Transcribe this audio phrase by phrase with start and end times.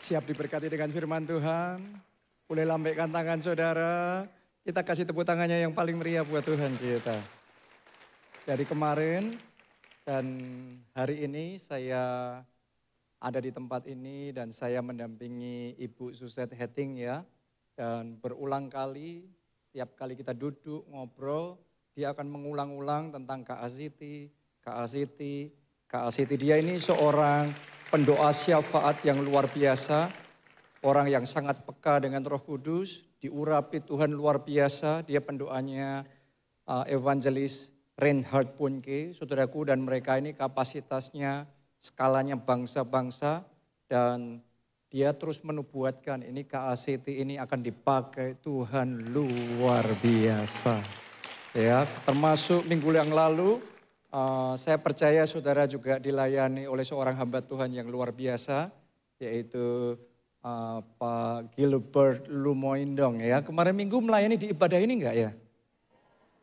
[0.00, 1.76] Siap diberkati dengan firman Tuhan?
[2.48, 4.24] Boleh lambaikan tangan saudara.
[4.64, 7.20] Kita kasih tepuk tangannya yang paling meriah buat Tuhan kita.
[8.48, 9.36] Dari kemarin
[10.08, 10.24] dan
[10.96, 12.40] hari ini saya
[13.20, 17.20] ada di tempat ini dan saya mendampingi Ibu Suset Hetting ya.
[17.76, 19.28] Dan berulang kali,
[19.68, 21.60] setiap kali kita duduk ngobrol,
[21.92, 24.32] dia akan mengulang-ulang tentang Kak Asiti,
[24.64, 25.52] Kak Asiti,
[25.84, 26.40] Kak Asiti.
[26.40, 27.52] Dia ini seorang
[27.90, 30.06] pendoa syafaat yang luar biasa,
[30.86, 35.02] orang yang sangat peka dengan Roh Kudus, diurapi Tuhan luar biasa.
[35.02, 36.06] Dia pendoanya
[36.70, 41.44] uh, evangelis Reinhard Punke, saudaraku dan mereka ini kapasitasnya
[41.82, 43.42] skalanya bangsa-bangsa
[43.90, 44.38] dan
[44.90, 50.78] dia terus menubuatkan ini KACT ini akan dipakai Tuhan luar biasa.
[51.50, 53.58] Ya, termasuk minggu yang lalu
[54.14, 58.70] uh, saya percaya saudara juga dilayani oleh seorang hamba Tuhan yang luar biasa
[59.20, 59.96] yaitu
[60.44, 63.42] uh, Pak Gilbert Lumoindong ya.
[63.44, 65.30] Kemarin minggu melayani di ibadah ini enggak ya?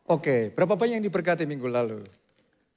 [0.08, 2.00] Oke, berapa banyak yang diberkati minggu lalu?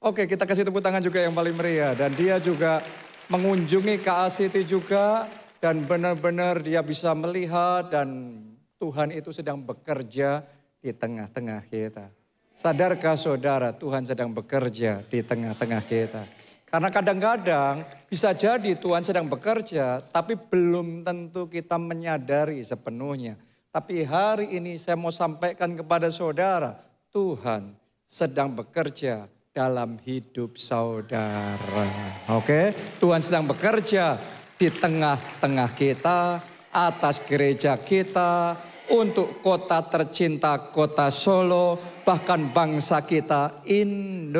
[0.02, 2.82] Oke, kita kasih tepuk tangan juga yang paling meriah dan dia juga
[3.30, 5.30] mengunjungi KACT juga
[5.62, 8.42] dan benar-benar dia bisa melihat dan
[8.82, 10.42] Tuhan itu sedang bekerja
[10.82, 12.10] di tengah-tengah kita.
[12.52, 16.22] Sadarkah saudara Tuhan sedang bekerja di tengah-tengah kita?
[16.68, 23.36] Karena kadang-kadang bisa jadi Tuhan sedang bekerja tapi belum tentu kita menyadari sepenuhnya.
[23.72, 26.76] Tapi hari ini saya mau sampaikan kepada saudara,
[27.08, 27.72] Tuhan
[28.04, 31.88] sedang bekerja dalam hidup saudara.
[32.32, 34.20] Oke, Tuhan sedang bekerja
[34.56, 36.40] di tengah-tengah kita,
[36.72, 38.56] atas gereja kita,
[38.92, 44.38] untuk kota tercinta kota Solo, bahkan bangsa kita Indonesia.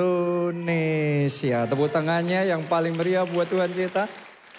[1.67, 4.07] Tepuk tangannya yang paling meriah buat Tuhan kita.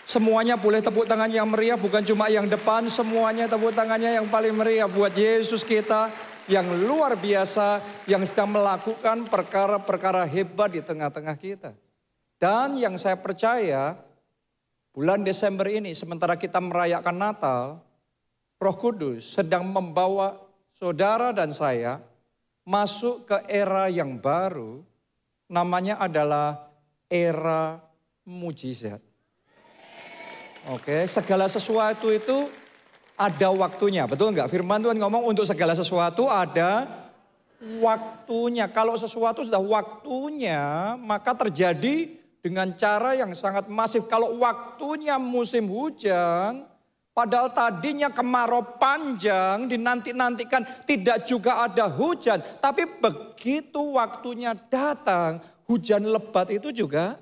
[0.04, 4.52] Semuanya boleh tepuk tangan yang meriah, bukan cuma yang depan, semuanya tepuk tangannya yang paling
[4.52, 6.12] meriah buat Yesus kita
[6.52, 11.72] yang luar biasa, yang sedang melakukan perkara-perkara hebat di tengah-tengah kita.
[12.36, 13.96] Dan yang saya percaya,
[14.94, 17.81] Bulan Desember ini sementara kita merayakan Natal,
[18.62, 20.38] Roh Kudus sedang membawa
[20.69, 21.97] saudara dan saya
[22.63, 24.84] masuk ke era yang baru,
[25.51, 26.72] namanya adalah
[27.12, 27.79] era
[28.24, 29.00] mujizat.
[30.72, 32.47] Oke, segala sesuatu itu
[33.19, 34.47] ada waktunya, betul nggak?
[34.47, 36.88] Firman Tuhan ngomong untuk segala sesuatu ada
[37.84, 38.72] waktunya.
[38.72, 44.07] Kalau sesuatu sudah waktunya, maka terjadi dengan cara yang sangat masif.
[44.07, 46.68] Kalau waktunya musim hujan,
[47.13, 52.41] padahal tadinya kemarau panjang dinanti-nantikan tidak juga ada hujan.
[52.59, 57.22] Tapi begitu waktunya datang, hujan lebat itu juga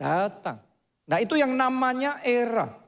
[0.00, 0.58] datang.
[1.06, 2.80] Nah itu yang namanya era.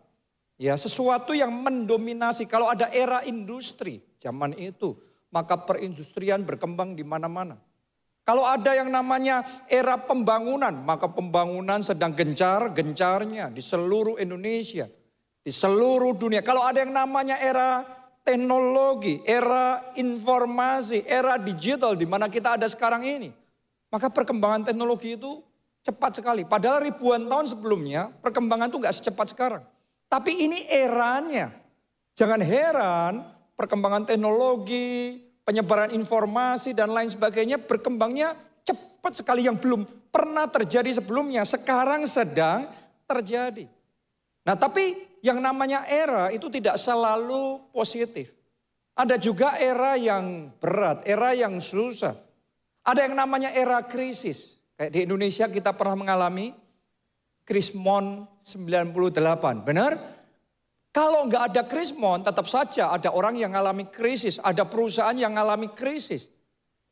[0.57, 2.49] Ya sesuatu yang mendominasi.
[2.49, 4.95] Kalau ada era industri zaman itu,
[5.35, 7.59] maka perindustrian berkembang di mana-mana.
[8.23, 14.87] Kalau ada yang namanya era pembangunan, maka pembangunan sedang gencar-gencarnya di seluruh Indonesia,
[15.43, 16.41] di seluruh dunia.
[16.41, 17.83] Kalau ada yang namanya era
[18.23, 23.31] teknologi, era informasi, era digital di mana kita ada sekarang ini,
[23.91, 25.43] maka perkembangan teknologi itu
[25.83, 26.47] cepat sekali.
[26.47, 29.63] Padahal ribuan tahun sebelumnya perkembangan itu nggak secepat sekarang.
[30.07, 31.51] Tapi ini eranya.
[32.15, 33.13] Jangan heran
[33.59, 39.83] perkembangan teknologi, penyebaran informasi dan lain sebagainya berkembangnya cepat sekali yang belum
[40.13, 41.43] pernah terjadi sebelumnya.
[41.43, 42.69] Sekarang sedang
[43.09, 43.67] terjadi.
[44.43, 48.35] Nah tapi yang namanya era itu tidak selalu positif.
[48.93, 52.13] Ada juga era yang berat, era yang susah.
[52.83, 54.59] Ada yang namanya era krisis.
[54.77, 56.53] Kayak di Indonesia kita pernah mengalami
[57.47, 59.93] Krismon 98, benar?
[60.93, 65.73] Kalau nggak ada krismon, tetap saja ada orang yang mengalami krisis, ada perusahaan yang mengalami
[65.73, 66.29] krisis.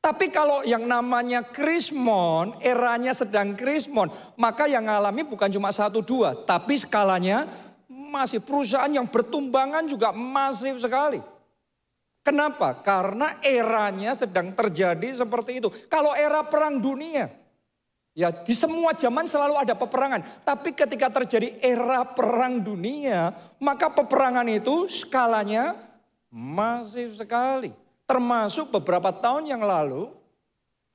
[0.01, 4.09] Tapi kalau yang namanya krismon, eranya sedang krismon,
[4.41, 7.45] maka yang mengalami bukan cuma satu dua, tapi skalanya
[7.85, 11.21] masih perusahaan yang bertumbangan juga masif sekali.
[12.25, 12.81] Kenapa?
[12.81, 15.69] Karena eranya sedang terjadi seperti itu.
[15.93, 17.29] Kalau era perang dunia,
[18.11, 20.43] Ya, di semua zaman selalu ada peperangan.
[20.43, 23.31] Tapi ketika terjadi era perang dunia,
[23.63, 25.79] maka peperangan itu skalanya
[26.27, 27.71] masif sekali.
[28.11, 30.11] Termasuk beberapa tahun yang lalu,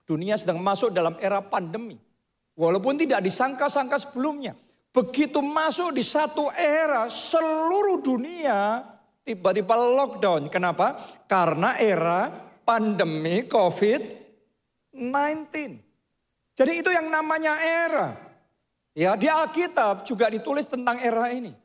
[0.03, 1.95] dunia sedang masuk dalam era pandemi.
[2.59, 4.51] Walaupun tidak disangka-sangka sebelumnya.
[4.91, 8.83] Begitu masuk di satu era, seluruh dunia
[9.23, 10.51] tiba-tiba lockdown.
[10.51, 11.00] Kenapa?
[11.23, 12.27] Karena era
[12.67, 15.56] pandemi COVID-19.
[16.51, 18.11] Jadi itu yang namanya era.
[18.91, 21.56] Ya, di Alkitab juga ditulis tentang era ini.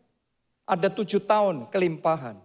[0.70, 2.38] ada tujuh tahun kelimpahan.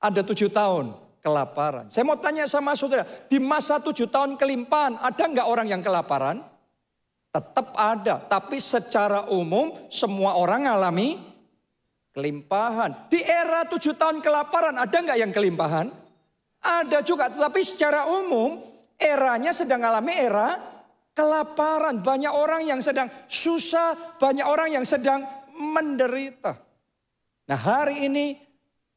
[0.00, 1.88] Ada tujuh tahun kelaparan.
[1.88, 6.44] Saya mau tanya sama saudara, di masa tujuh tahun kelimpahan, ada nggak orang yang kelaparan?
[7.32, 11.16] Tetap ada, tapi secara umum semua orang mengalami
[12.12, 13.08] kelimpahan.
[13.08, 15.88] Di era tujuh tahun kelaparan, ada nggak yang kelimpahan?
[16.60, 18.60] Ada juga, tapi secara umum
[19.00, 20.60] eranya sedang mengalami era
[21.16, 22.04] kelaparan.
[22.04, 25.24] Banyak orang yang sedang susah, banyak orang yang sedang
[25.56, 26.54] menderita.
[27.48, 28.36] Nah hari ini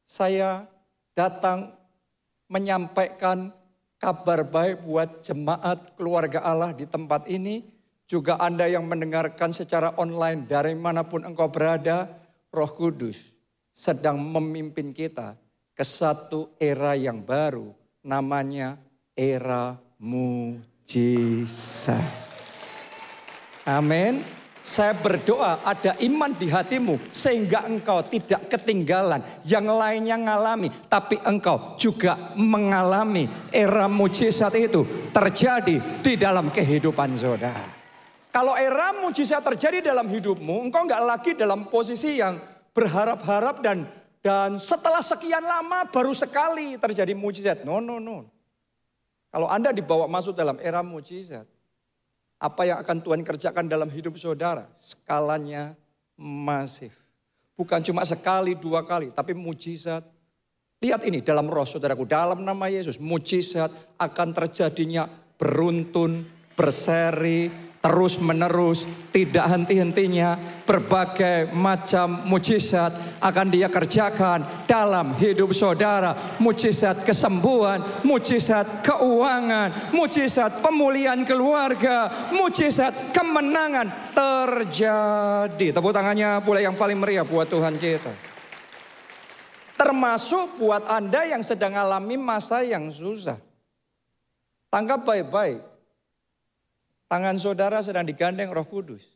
[0.04, 0.64] saya
[1.16, 1.77] datang
[2.48, 3.52] menyampaikan
[4.00, 7.64] kabar baik buat jemaat keluarga Allah di tempat ini.
[8.08, 12.08] Juga Anda yang mendengarkan secara online dari mana pun engkau berada,
[12.56, 13.36] roh kudus
[13.76, 15.36] sedang memimpin kita
[15.76, 17.76] ke satu era yang baru.
[18.08, 18.80] Namanya
[19.12, 22.00] era mujizat.
[23.68, 24.37] Amin.
[24.68, 29.24] Saya berdoa ada iman di hatimu sehingga engkau tidak ketinggalan.
[29.48, 34.84] Yang lainnya ngalami tapi engkau juga mengalami era mujizat itu
[35.16, 37.64] terjadi di dalam kehidupan saudara.
[38.28, 42.36] Kalau era mujizat terjadi dalam hidupmu, engkau nggak lagi dalam posisi yang
[42.76, 43.88] berharap-harap dan
[44.20, 47.64] dan setelah sekian lama baru sekali terjadi mujizat.
[47.64, 48.28] No, no, no.
[49.32, 51.48] Kalau Anda dibawa masuk dalam era mujizat,
[52.38, 54.70] apa yang akan Tuhan kerjakan dalam hidup saudara?
[54.78, 55.74] Skalanya
[56.18, 56.94] masif.
[57.58, 60.06] Bukan cuma sekali, dua kali, tapi mujizat.
[60.78, 63.02] Lihat ini dalam roh saudaraku, dalam nama Yesus.
[63.02, 65.10] Mujizat akan terjadinya
[65.42, 66.22] beruntun,
[66.54, 67.50] berseri,
[67.88, 68.84] terus menerus,
[69.16, 70.36] tidak henti-hentinya,
[70.68, 72.92] berbagai macam mujizat
[73.24, 76.36] akan dia kerjakan dalam hidup saudara.
[76.44, 85.72] Mujizat kesembuhan, mujizat keuangan, mujizat pemulihan keluarga, mujizat kemenangan terjadi.
[85.72, 88.12] Tepuk tangannya pula yang paling meriah buat Tuhan kita.
[89.80, 93.40] Termasuk buat Anda yang sedang alami masa yang susah.
[94.68, 95.77] Tangkap baik-baik
[97.08, 99.08] Tangan saudara sedang digandeng roh kudus.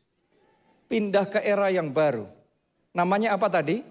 [0.88, 2.24] Pindah ke era yang baru.
[2.96, 3.84] Namanya apa tadi?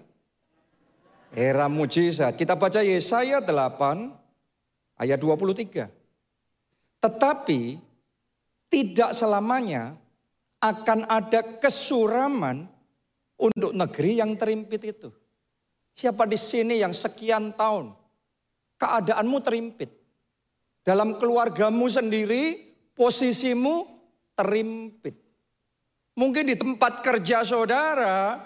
[1.30, 2.34] Era mujizat.
[2.34, 5.86] Kita baca Yesaya 8 ayat 23.
[7.02, 7.60] Tetapi
[8.70, 9.94] tidak selamanya
[10.62, 12.66] akan ada kesuraman
[13.38, 15.10] untuk negeri yang terimpit itu.
[15.94, 17.90] Siapa di sini yang sekian tahun
[18.78, 19.90] keadaanmu terimpit?
[20.82, 23.86] Dalam keluargamu sendiri, posisimu
[24.36, 25.16] terimpit.
[26.12, 28.36] Mungkin di tempat kerja saudara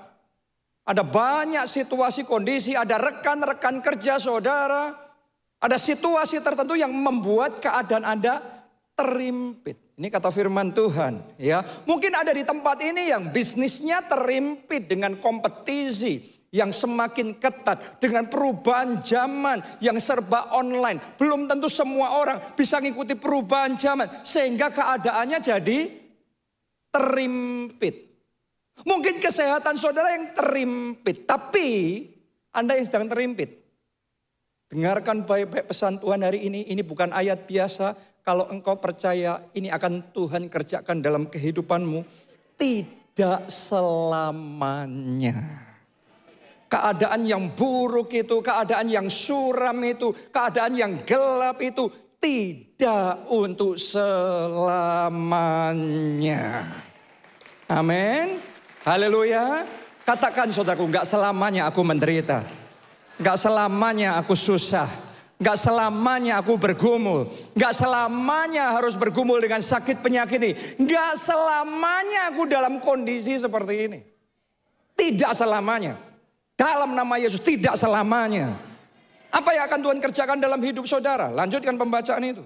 [0.87, 4.95] ada banyak situasi kondisi, ada rekan-rekan kerja saudara,
[5.59, 8.39] ada situasi tertentu yang membuat keadaan Anda
[8.95, 9.83] terimpit.
[9.97, 11.65] Ini kata firman Tuhan, ya.
[11.89, 19.05] Mungkin ada di tempat ini yang bisnisnya terimpit dengan kompetisi, yang semakin ketat dengan perubahan
[19.05, 20.97] zaman yang serba online.
[21.21, 25.79] Belum tentu semua orang bisa mengikuti perubahan zaman sehingga keadaannya jadi
[26.89, 28.09] terimpit.
[28.89, 31.69] Mungkin kesehatan saudara yang terimpit, tapi
[32.57, 33.69] Anda yang sedang terimpit.
[34.73, 38.17] Dengarkan baik-baik pesan Tuhan hari ini, ini bukan ayat biasa.
[38.27, 42.03] Kalau engkau percaya ini akan Tuhan kerjakan dalam kehidupanmu,
[42.59, 45.66] tidak selamanya
[46.67, 54.83] keadaan yang buruk itu, keadaan yang suram itu, keadaan yang gelap itu tidak untuk selamanya.
[57.71, 58.39] Amin.
[58.87, 59.67] Haleluya.
[60.07, 62.47] Katakan saudaraku, nggak selamanya aku menderita.
[63.19, 64.87] Nggak selamanya aku susah.
[65.37, 67.27] Nggak selamanya aku bergumul.
[67.59, 70.55] Nggak selamanya harus bergumul dengan sakit penyakit ini.
[70.79, 73.99] Nggak selamanya aku dalam kondisi seperti ini.
[74.97, 76.06] Tidak selamanya.
[76.57, 78.57] Dalam nama Yesus tidak selamanya.
[79.29, 81.29] Apa yang akan Tuhan kerjakan dalam hidup saudara?
[81.29, 82.45] Lanjutkan pembacaan itu.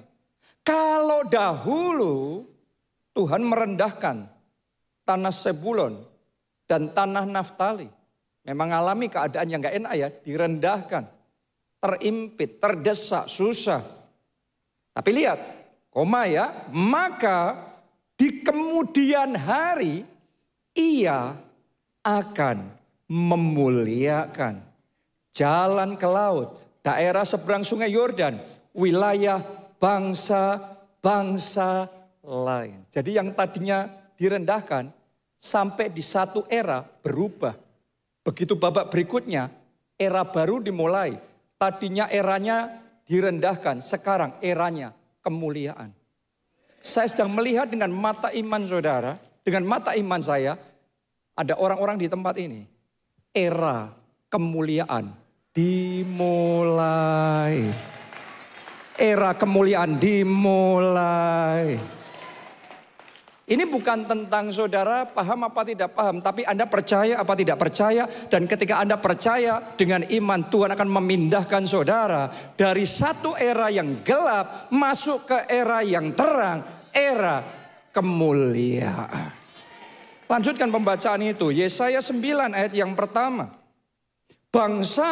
[0.67, 2.43] Kalau dahulu
[3.14, 4.26] Tuhan merendahkan
[5.07, 6.02] tanah Sebulon
[6.67, 7.87] dan tanah Naftali.
[8.47, 11.05] Memang alami keadaan yang gak enak ya, direndahkan.
[11.81, 13.81] Terimpit, terdesak, susah.
[14.90, 15.38] Tapi lihat,
[15.95, 17.57] koma ya, maka
[18.19, 20.05] di kemudian hari
[20.75, 21.37] ia
[22.05, 22.80] akan
[23.11, 24.62] memuliakan.
[25.35, 26.55] Jalan ke laut,
[26.87, 28.38] daerah seberang sungai Yordan,
[28.71, 29.43] wilayah
[29.83, 31.90] bangsa-bangsa
[32.23, 32.87] lain.
[32.87, 34.95] Jadi yang tadinya direndahkan
[35.35, 37.59] sampai di satu era berubah.
[38.23, 39.50] Begitu babak berikutnya,
[39.99, 41.19] era baru dimulai.
[41.59, 45.93] Tadinya eranya direndahkan, sekarang eranya kemuliaan.
[46.81, 50.57] Saya sedang melihat dengan mata iman saudara, dengan mata iman saya,
[51.37, 52.70] ada orang-orang di tempat ini
[53.31, 53.95] era
[54.27, 55.15] kemuliaan
[55.55, 56.91] dimulai.
[59.01, 61.79] Era kemuliaan dimulai.
[63.51, 68.07] Ini bukan tentang saudara paham apa tidak paham, tapi Anda percaya apa tidak percaya.
[68.07, 74.71] Dan ketika Anda percaya dengan iman Tuhan akan memindahkan saudara dari satu era yang gelap
[74.71, 76.63] masuk ke era yang terang,
[76.95, 77.43] era
[77.91, 79.39] kemuliaan.
[80.31, 83.51] Lanjutkan pembacaan itu, Yesaya 9 ayat yang pertama.
[84.55, 85.11] Bangsa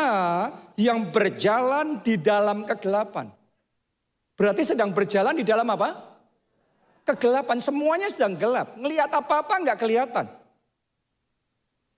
[0.79, 3.27] yang berjalan di dalam kegelapan.
[4.39, 5.91] Berarti sedang berjalan di dalam apa?
[7.03, 8.79] Kegelapan, semuanya sedang gelap.
[8.79, 10.31] Ngelihat apa-apa nggak kelihatan.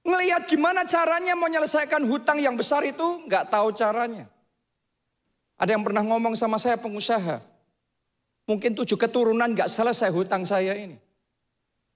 [0.00, 4.24] Ngelihat gimana caranya menyelesaikan hutang yang besar itu nggak tahu caranya.
[5.60, 7.36] Ada yang pernah ngomong sama saya pengusaha.
[8.48, 11.09] Mungkin tujuh keturunan nggak selesai hutang saya ini.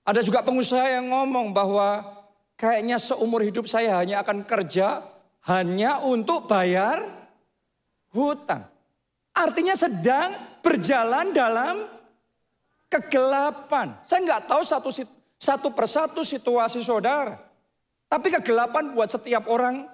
[0.05, 2.05] Ada juga pengusaha yang ngomong bahwa
[2.61, 5.01] kayaknya seumur hidup saya hanya akan kerja
[5.49, 7.05] hanya untuk bayar
[8.13, 8.69] hutang.
[9.35, 11.89] Artinya sedang berjalan dalam
[12.93, 13.97] kegelapan.
[14.05, 14.91] Saya nggak tahu satu
[15.41, 17.41] satu persatu situasi saudara.
[18.07, 19.89] Tapi kegelapan buat setiap orang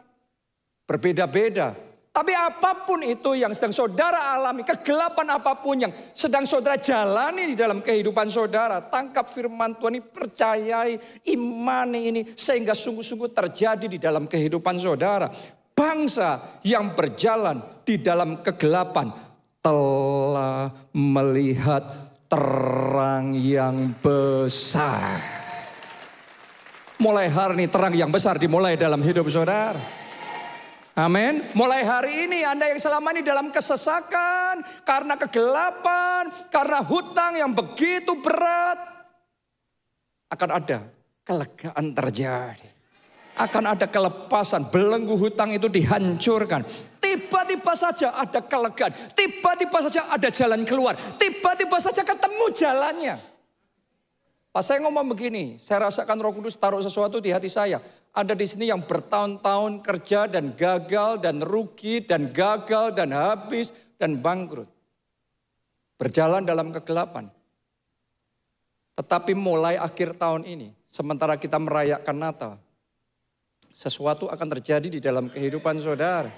[0.84, 1.72] berbeda-beda.
[2.10, 7.54] Tapi apa pun itu yang sedang saudara alami, kegelapan apa pun yang sedang saudara jalani
[7.54, 10.98] di dalam kehidupan saudara, tangkap firman Tuhan ini, percayai,
[11.30, 15.30] imani ini, sehingga sungguh-sungguh terjadi di dalam kehidupan saudara.
[15.70, 19.14] Bangsa yang berjalan di dalam kegelapan
[19.62, 25.22] telah melihat terang yang besar.
[26.98, 29.99] Mulai hari ini terang yang besar dimulai dalam hidup saudara.
[30.98, 31.46] Amin.
[31.54, 38.18] Mulai hari ini Anda yang selama ini dalam kesesakan, karena kegelapan, karena hutang yang begitu
[38.18, 38.78] berat,
[40.30, 40.78] akan ada
[41.22, 42.68] kelegaan terjadi.
[43.40, 46.60] Akan ada kelepasan, belenggu hutang itu dihancurkan.
[47.00, 48.92] Tiba-tiba saja ada kelegaan.
[49.16, 50.92] Tiba-tiba saja ada jalan keluar.
[51.16, 53.16] Tiba-tiba saja ketemu jalannya.
[54.50, 57.78] Pas saya ngomong begini, saya rasakan roh kudus taruh sesuatu di hati saya.
[58.10, 63.70] Ada di sini yang bertahun-tahun kerja dan gagal dan rugi dan gagal dan habis
[64.02, 64.66] dan bangkrut.
[65.94, 67.30] Berjalan dalam kegelapan.
[68.98, 72.52] Tetapi mulai akhir tahun ini, sementara kita merayakan Natal,
[73.70, 76.28] sesuatu akan terjadi di dalam kehidupan saudara.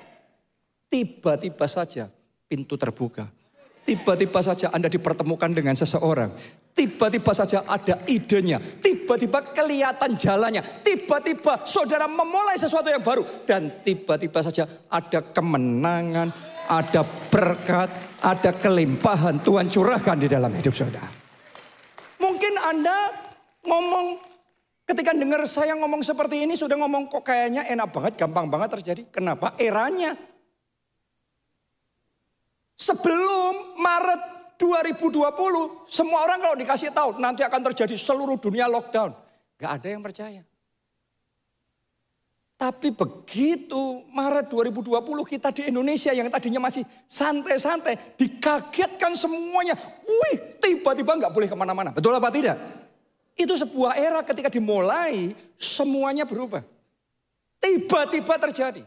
[0.93, 2.12] Tiba-tiba saja
[2.47, 3.42] pintu terbuka.
[3.83, 6.31] Tiba-tiba saja Anda dipertemukan dengan seseorang.
[6.73, 8.62] Tiba-tiba saja ada idenya.
[8.62, 10.62] Tiba-tiba kelihatan jalannya.
[10.87, 13.27] Tiba-tiba saudara memulai sesuatu yang baru.
[13.43, 16.31] Dan tiba-tiba saja ada kemenangan,
[16.71, 17.91] ada berkat,
[18.23, 21.11] ada kelimpahan Tuhan curahkan di dalam hidup saudara.
[22.23, 23.11] Mungkin Anda
[23.67, 24.07] ngomong
[24.87, 29.03] ketika dengar saya ngomong seperti ini sudah ngomong kok kayaknya enak banget, gampang banget terjadi.
[29.11, 29.59] Kenapa?
[29.59, 30.15] Eranya
[32.83, 33.42] Sebelum
[33.93, 34.21] Maret
[34.57, 39.13] 2020, semua orang kalau dikasih tahu nanti akan terjadi seluruh dunia lockdown.
[39.61, 40.43] Gak ada yang percaya.
[42.57, 44.95] Tapi begitu Maret 2020
[45.27, 49.75] kita di Indonesia yang tadinya masih santai-santai, dikagetkan semuanya.
[50.07, 51.91] Wih, tiba-tiba nggak boleh ke mana-mana.
[51.91, 52.55] Betul apa tidak?
[53.35, 56.63] Itu sebuah era ketika dimulai, semuanya berubah.
[57.59, 58.87] Tiba-tiba terjadi.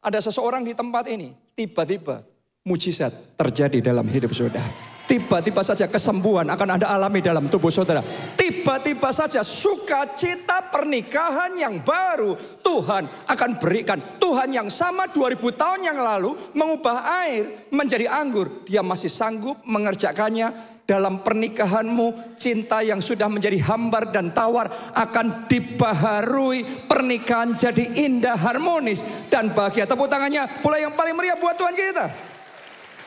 [0.00, 2.24] Ada seseorang di tempat ini, tiba-tiba
[2.68, 3.10] mujizat
[3.40, 4.68] terjadi dalam hidup saudara.
[5.08, 8.04] Tiba-tiba saja kesembuhan akan Anda alami dalam tubuh saudara.
[8.36, 13.96] Tiba-tiba saja sukacita pernikahan yang baru Tuhan akan berikan.
[14.20, 18.68] Tuhan yang sama 2000 tahun yang lalu mengubah air menjadi anggur.
[18.68, 26.64] Dia masih sanggup mengerjakannya dalam pernikahanmu cinta yang sudah menjadi hambar dan tawar akan dibaharui
[26.88, 32.04] pernikahan jadi indah harmonis dan bahagia tepuk tangannya pula yang paling meriah buat Tuhan kita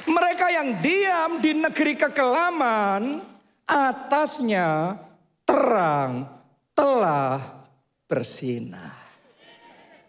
[0.08, 3.22] mereka yang diam di negeri kekelaman,
[3.68, 4.98] atasnya
[5.46, 6.26] terang
[6.72, 7.42] telah
[8.08, 9.00] bersinar.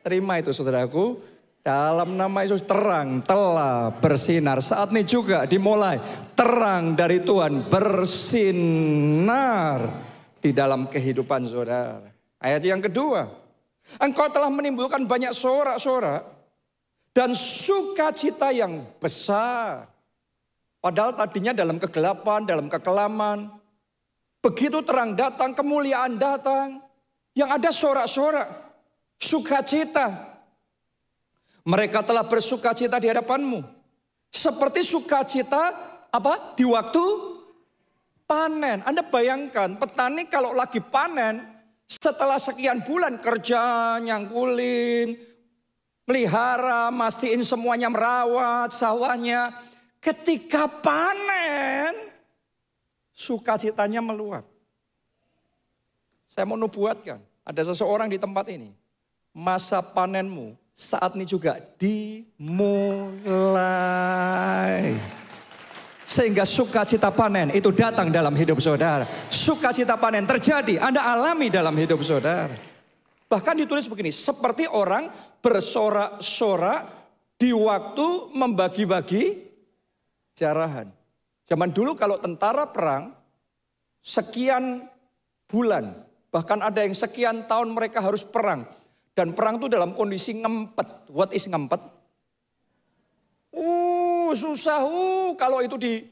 [0.02, 1.30] Terima itu saudaraku.
[1.62, 4.58] Dalam nama Yesus terang telah bersinar.
[4.58, 5.94] Saat ini juga dimulai
[6.34, 8.50] terang dari Tuhan bersinar
[10.42, 12.02] di dalam kehidupan saudara.
[12.42, 13.30] Ayat yang kedua.
[14.02, 16.41] Engkau telah menimbulkan banyak sorak-sorak
[17.12, 19.88] dan sukacita yang besar.
[20.82, 23.46] Padahal tadinya dalam kegelapan, dalam kekelaman.
[24.42, 26.82] Begitu terang datang, kemuliaan datang.
[27.32, 28.48] Yang ada sorak-sorak,
[29.16, 30.10] sukacita.
[31.62, 33.62] Mereka telah bersukacita di hadapanmu.
[34.32, 35.70] Seperti sukacita
[36.10, 36.58] apa?
[36.58, 37.04] Di waktu
[38.26, 38.82] panen.
[38.82, 41.38] Anda bayangkan petani kalau lagi panen
[41.86, 45.31] setelah sekian bulan kerja nyangkulin,
[46.06, 49.52] melihara, mastiin semuanya merawat sawahnya.
[50.02, 51.94] Ketika panen,
[53.14, 54.42] sukacitanya meluap.
[56.26, 58.74] Saya mau nubuatkan, ada seseorang di tempat ini.
[59.32, 62.50] Masa panenmu saat ini juga dimulai.
[66.02, 69.06] Sehingga sukacita panen itu datang dalam hidup saudara.
[69.30, 72.71] Sukacita panen terjadi, Anda alami dalam hidup saudara.
[73.32, 75.08] Bahkan ditulis begini, seperti orang
[75.40, 76.84] bersorak-sorak
[77.40, 79.40] di waktu membagi-bagi
[80.36, 80.92] jarahan.
[81.48, 83.16] Zaman dulu kalau tentara perang,
[84.04, 84.84] sekian
[85.48, 85.96] bulan,
[86.28, 88.68] bahkan ada yang sekian tahun mereka harus perang.
[89.16, 91.08] Dan perang itu dalam kondisi ngempet.
[91.08, 91.80] What is ngempet?
[93.48, 94.84] Uh, susah.
[94.84, 96.04] Uh, kalau itu di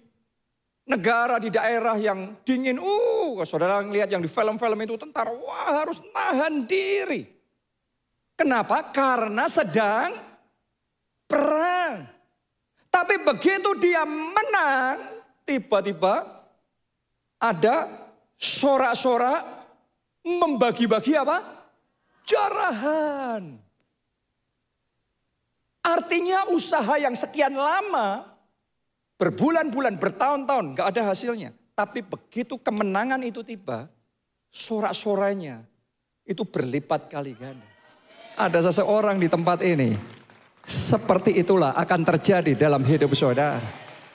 [0.91, 2.83] negara, di daerah yang dingin.
[2.83, 5.31] Uh, saudara lihat yang di film-film itu tentara.
[5.31, 7.31] Wah harus nahan diri.
[8.35, 8.91] Kenapa?
[8.91, 10.11] Karena sedang
[11.31, 12.11] perang.
[12.91, 16.27] Tapi begitu dia menang, tiba-tiba
[17.39, 17.87] ada
[18.35, 19.47] sorak-sorak
[20.27, 21.61] membagi-bagi apa?
[22.31, 23.59] jarahan.
[25.81, 28.29] Artinya usaha yang sekian lama,
[29.21, 31.53] berbulan-bulan, bertahun-tahun, gak ada hasilnya.
[31.77, 33.93] Tapi begitu kemenangan itu tiba,
[34.49, 35.61] sorak-soranya
[36.25, 37.69] itu berlipat kali ganda.
[38.41, 39.93] Ada seseorang di tempat ini,
[40.65, 43.61] seperti itulah akan terjadi dalam hidup saudara.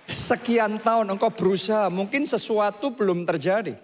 [0.05, 3.77] Sekian tahun engkau berusaha, mungkin sesuatu belum terjadi.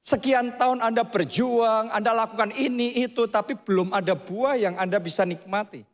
[0.00, 5.24] Sekian tahun Anda berjuang, Anda lakukan ini itu, tapi belum ada buah yang Anda bisa
[5.28, 5.84] nikmati.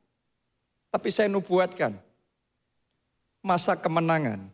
[0.91, 1.99] Tapi saya nubuatkan,
[3.45, 4.49] masa kemenangan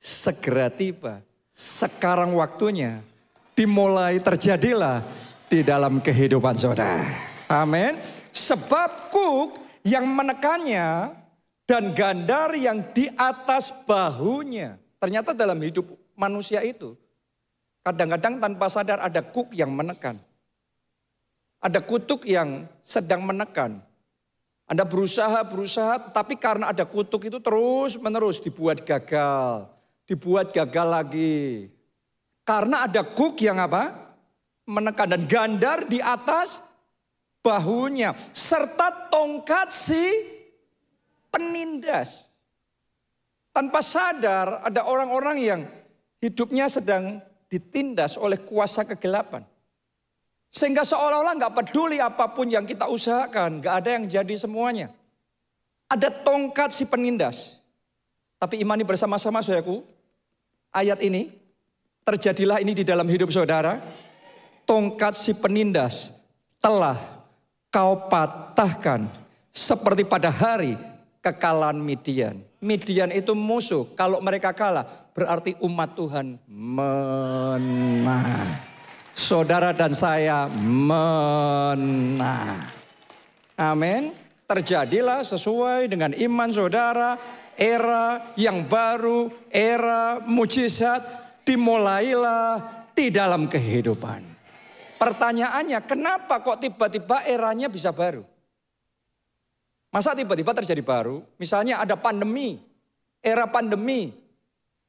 [0.00, 1.20] segera tiba.
[1.52, 3.04] Sekarang waktunya
[3.52, 5.04] dimulai terjadilah
[5.52, 7.04] di dalam kehidupan saudara.
[7.52, 8.00] Amin.
[8.32, 11.12] Sebab kuk yang menekannya
[11.68, 14.80] dan gandar yang di atas bahunya.
[14.96, 15.84] Ternyata dalam hidup
[16.16, 16.96] manusia itu
[17.80, 20.20] Kadang-kadang tanpa sadar ada kuk yang menekan.
[21.60, 23.80] Ada kutuk yang sedang menekan.
[24.70, 29.66] Anda berusaha, berusaha, tapi karena ada kutuk itu terus menerus dibuat gagal.
[30.06, 31.66] Dibuat gagal lagi.
[32.46, 33.90] Karena ada kuk yang apa?
[34.70, 36.62] Menekan dan gandar di atas
[37.42, 38.14] bahunya.
[38.30, 40.06] Serta tongkat si
[41.34, 42.30] penindas.
[43.50, 45.60] Tanpa sadar ada orang-orang yang
[46.22, 47.18] hidupnya sedang
[47.50, 49.42] ditindas oleh kuasa kegelapan.
[50.50, 54.90] Sehingga seolah-olah nggak peduli apa pun yang kita usahakan, nggak ada yang jadi semuanya.
[55.86, 57.62] Ada tongkat si penindas.
[58.38, 59.86] Tapi imani bersama-sama saudaraku,
[60.74, 61.30] ayat ini,
[62.02, 63.78] terjadilah ini di dalam hidup saudara.
[64.66, 66.22] Tongkat si penindas
[66.58, 66.98] telah
[67.70, 69.06] kau patahkan
[69.50, 70.78] seperti pada hari
[71.22, 72.38] kekalahan Midian.
[72.62, 77.30] Midian itu musuh, kalau mereka kalah berarti umat Tuhan menang.
[79.20, 81.76] Saudara dan saya menang.
[83.60, 84.16] Amin.
[84.48, 87.20] Terjadilah sesuai dengan iman saudara,
[87.52, 91.04] era yang baru, era mujizat
[91.44, 94.24] dimulailah di dalam kehidupan.
[94.96, 98.24] Pertanyaannya, kenapa kok tiba-tiba eranya bisa baru?
[99.92, 101.20] Masa tiba-tiba terjadi baru?
[101.36, 102.56] Misalnya ada pandemi,
[103.20, 104.16] era pandemi,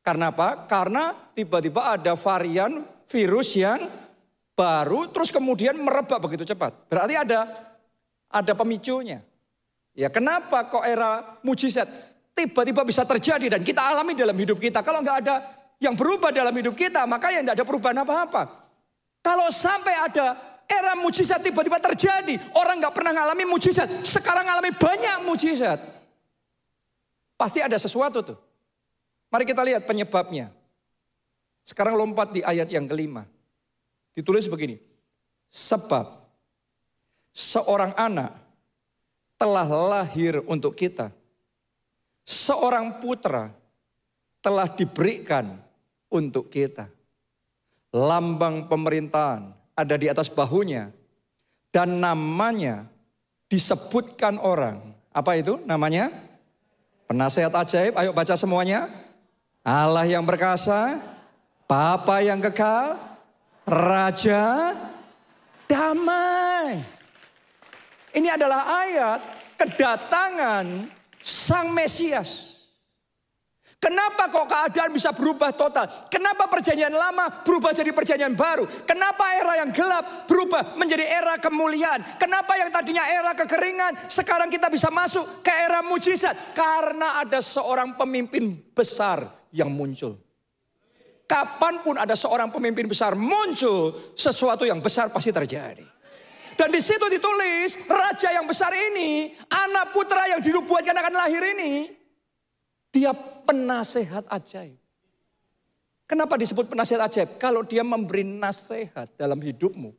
[0.02, 0.66] karena apa?
[0.72, 4.01] Karena tiba-tiba ada varian virus yang
[4.62, 6.86] baru terus kemudian merebak begitu cepat.
[6.86, 7.50] Berarti ada
[8.30, 9.26] ada pemicunya.
[9.98, 11.90] Ya kenapa kok era mujizat
[12.38, 14.86] tiba-tiba bisa terjadi dan kita alami dalam hidup kita.
[14.86, 15.36] Kalau nggak ada
[15.82, 18.44] yang berubah dalam hidup kita, maka yang nggak ada perubahan apa-apa.
[19.26, 20.38] Kalau sampai ada
[20.70, 25.82] era mujizat tiba-tiba terjadi, orang nggak pernah ngalami mujizat, sekarang ngalami banyak mujizat.
[27.36, 28.38] Pasti ada sesuatu tuh.
[29.34, 30.54] Mari kita lihat penyebabnya.
[31.66, 33.26] Sekarang lompat di ayat yang kelima.
[34.12, 34.80] Ditulis begini.
[35.52, 36.08] Sebab
[37.32, 38.32] seorang anak
[39.40, 41.10] telah lahir untuk kita.
[42.22, 43.50] Seorang putra
[44.44, 45.58] telah diberikan
[46.12, 46.88] untuk kita.
[47.92, 50.94] Lambang pemerintahan ada di atas bahunya.
[51.72, 52.88] Dan namanya
[53.48, 54.80] disebutkan orang.
[55.12, 56.12] Apa itu namanya?
[57.08, 58.88] Penasehat ajaib, ayo baca semuanya.
[59.64, 61.00] Allah yang berkasa,
[61.68, 63.11] Bapa yang kekal,
[63.66, 64.74] Raja
[65.70, 66.82] damai.
[68.12, 69.20] Ini adalah ayat
[69.56, 70.66] kedatangan
[71.22, 72.52] Sang Mesias.
[73.82, 75.90] Kenapa kok keadaan bisa berubah total?
[76.06, 78.70] Kenapa perjanjian lama berubah jadi perjanjian baru?
[78.86, 81.98] Kenapa era yang gelap berubah menjadi era kemuliaan?
[82.22, 86.54] Kenapa yang tadinya era kekeringan sekarang kita bisa masuk ke era mujizat?
[86.54, 90.14] Karena ada seorang pemimpin besar yang muncul.
[91.32, 95.88] Kapan pun ada seorang pemimpin besar muncul, sesuatu yang besar pasti terjadi.
[96.60, 101.88] Dan di situ ditulis, raja yang besar ini, anak putra yang dinubuatkan akan lahir ini,
[102.92, 103.16] dia
[103.48, 104.76] penasehat ajaib.
[106.04, 107.40] Kenapa disebut penasehat ajaib?
[107.40, 109.96] Kalau dia memberi nasihat dalam hidupmu.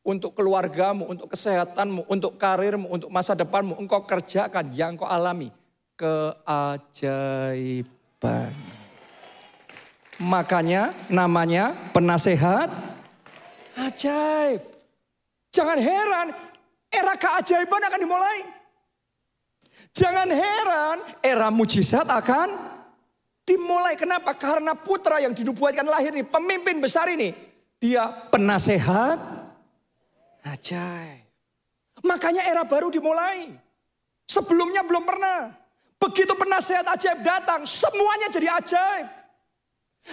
[0.00, 3.76] Untuk keluargamu, untuk kesehatanmu, untuk karirmu, untuk masa depanmu.
[3.76, 5.52] Engkau kerjakan yang engkau alami.
[6.00, 6.56] Keajaiban.
[10.16, 12.72] Makanya namanya penasehat
[13.76, 14.64] ajaib.
[15.52, 16.26] Jangan heran,
[16.88, 18.38] era keajaiban akan dimulai.
[19.92, 22.52] Jangan heran era mujizat akan
[23.44, 23.96] dimulai.
[23.96, 24.36] Kenapa?
[24.36, 27.32] Karena putra yang dinubuatkan lahir ini, pemimpin besar ini.
[27.76, 29.20] Dia penasehat
[30.44, 31.24] ajaib.
[32.04, 33.52] Makanya era baru dimulai.
[34.28, 35.52] Sebelumnya belum pernah.
[35.96, 39.25] Begitu penasehat ajaib datang, semuanya jadi ajaib.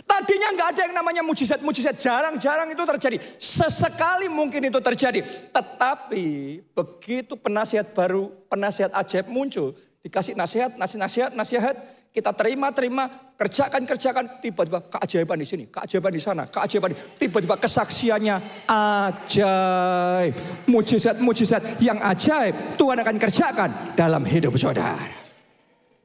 [0.02, 3.18] Tadinya nggak ada yang namanya mujizat-mujizat, jarang-jarang itu terjadi.
[3.38, 5.22] Sesekali mungkin itu terjadi.
[5.54, 6.26] Tetapi
[6.74, 11.76] begitu penasihat baru, penasihat ajaib muncul, dikasih nasihat, nasihat, nasihat, nasihat,
[12.14, 17.58] kita terima, terima, kerjakan, kerjakan, tiba-tiba keajaiban di sini, keajaiban di sana, keajaiban di tiba-tiba
[17.58, 20.34] kesaksiannya ajaib.
[20.70, 25.22] Mujizat-mujizat yang ajaib Tuhan akan kerjakan dalam hidup saudara.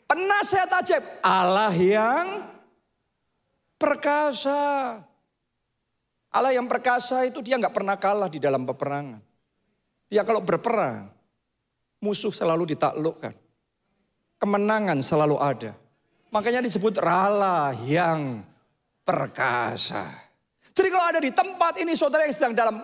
[0.08, 2.26] Penasihat ajaib Allah yang
[3.78, 4.60] perkasa.
[6.28, 9.22] Allah yang perkasa itu dia nggak pernah kalah di dalam peperangan.
[10.12, 11.08] Dia kalau berperang,
[12.04, 13.32] musuh selalu ditaklukkan.
[14.38, 15.72] Kemenangan selalu ada.
[16.28, 18.44] Makanya disebut rala yang
[19.02, 20.04] perkasa.
[20.76, 22.76] Jadi kalau ada di tempat ini saudara yang sedang dalam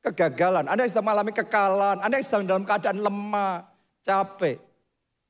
[0.00, 3.68] kegagalan, Anda yang sedang mengalami kekalahan, Anda yang sedang dalam keadaan lemah,
[4.02, 4.58] capek.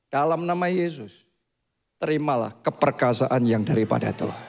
[0.07, 1.27] Dalam nama Yesus,
[1.99, 4.46] terimalah keperkasaan yang daripada Tuhan.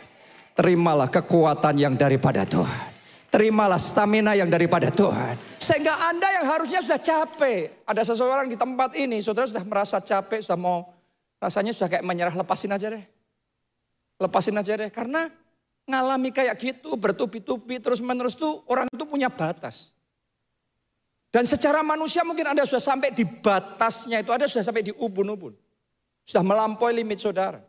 [0.58, 2.90] Terimalah kekuatan yang daripada Tuhan.
[3.30, 5.38] Terimalah stamina yang daripada Tuhan.
[5.62, 7.86] Sehingga Anda yang harusnya sudah capek.
[7.86, 10.90] Ada seseorang di tempat ini, saudara sudah merasa capek, sudah mau,
[11.38, 13.04] rasanya sudah kayak menyerah, lepasin aja deh.
[14.18, 15.30] Lepasin aja deh, karena
[15.86, 19.94] ngalami kayak gitu, bertubi-tubi terus menerus tuh orang itu punya batas.
[21.28, 25.52] Dan secara manusia mungkin Anda sudah sampai di batasnya itu, Anda sudah sampai di ubun-ubun.
[26.26, 27.67] Sudah melampaui limit saudara.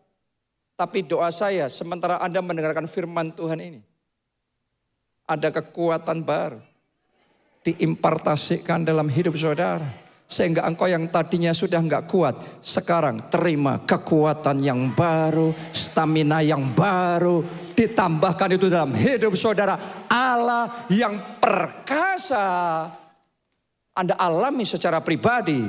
[0.80, 3.84] Tapi doa saya sementara Anda mendengarkan firman Tuhan ini.
[5.28, 6.64] Ada kekuatan baru.
[7.68, 9.84] Diimpartasikan dalam hidup saudara.
[10.24, 12.64] Sehingga engkau yang tadinya sudah nggak kuat.
[12.64, 15.52] Sekarang terima kekuatan yang baru.
[15.76, 17.44] Stamina yang baru.
[17.76, 19.76] Ditambahkan itu dalam hidup saudara.
[20.08, 22.48] Allah yang perkasa.
[24.00, 25.60] Anda alami secara pribadi.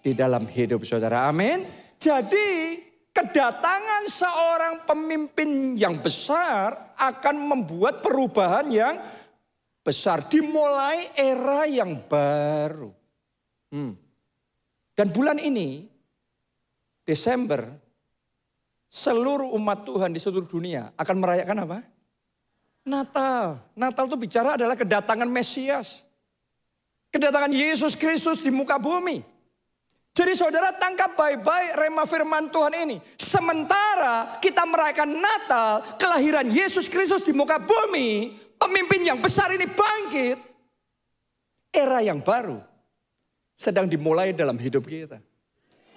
[0.00, 1.28] Di dalam hidup saudara.
[1.28, 1.60] Amin.
[2.00, 2.85] Jadi
[3.16, 9.00] kedatangan seorang pemimpin yang besar akan membuat perubahan yang
[9.80, 10.20] besar.
[10.28, 12.92] Dimulai era yang baru.
[13.72, 13.96] Hmm.
[14.92, 15.88] Dan bulan ini,
[17.08, 17.64] Desember,
[18.92, 21.78] seluruh umat Tuhan di seluruh dunia akan merayakan apa?
[22.84, 23.64] Natal.
[23.72, 26.04] Natal itu bicara adalah kedatangan Mesias.
[27.08, 29.35] Kedatangan Yesus Kristus di muka bumi.
[30.16, 32.96] Jadi saudara tangkap baik-baik rema firman Tuhan ini.
[33.20, 40.40] Sementara kita merayakan Natal, kelahiran Yesus Kristus di muka bumi, pemimpin yang besar ini bangkit.
[41.68, 42.56] Era yang baru
[43.52, 45.20] sedang dimulai dalam hidup kita.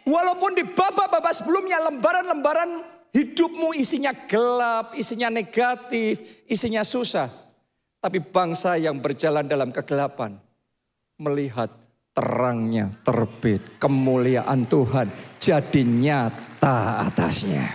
[0.03, 2.83] Walaupun di babak-babak sebelumnya lembaran-lembaran
[3.15, 7.31] hidupmu isinya gelap, isinya negatif, isinya susah.
[8.03, 10.35] Tapi bangsa yang berjalan dalam kegelapan
[11.15, 11.71] melihat
[12.13, 15.07] terangnya terbit, kemuliaan Tuhan
[15.39, 17.67] jadi nyata atasnya.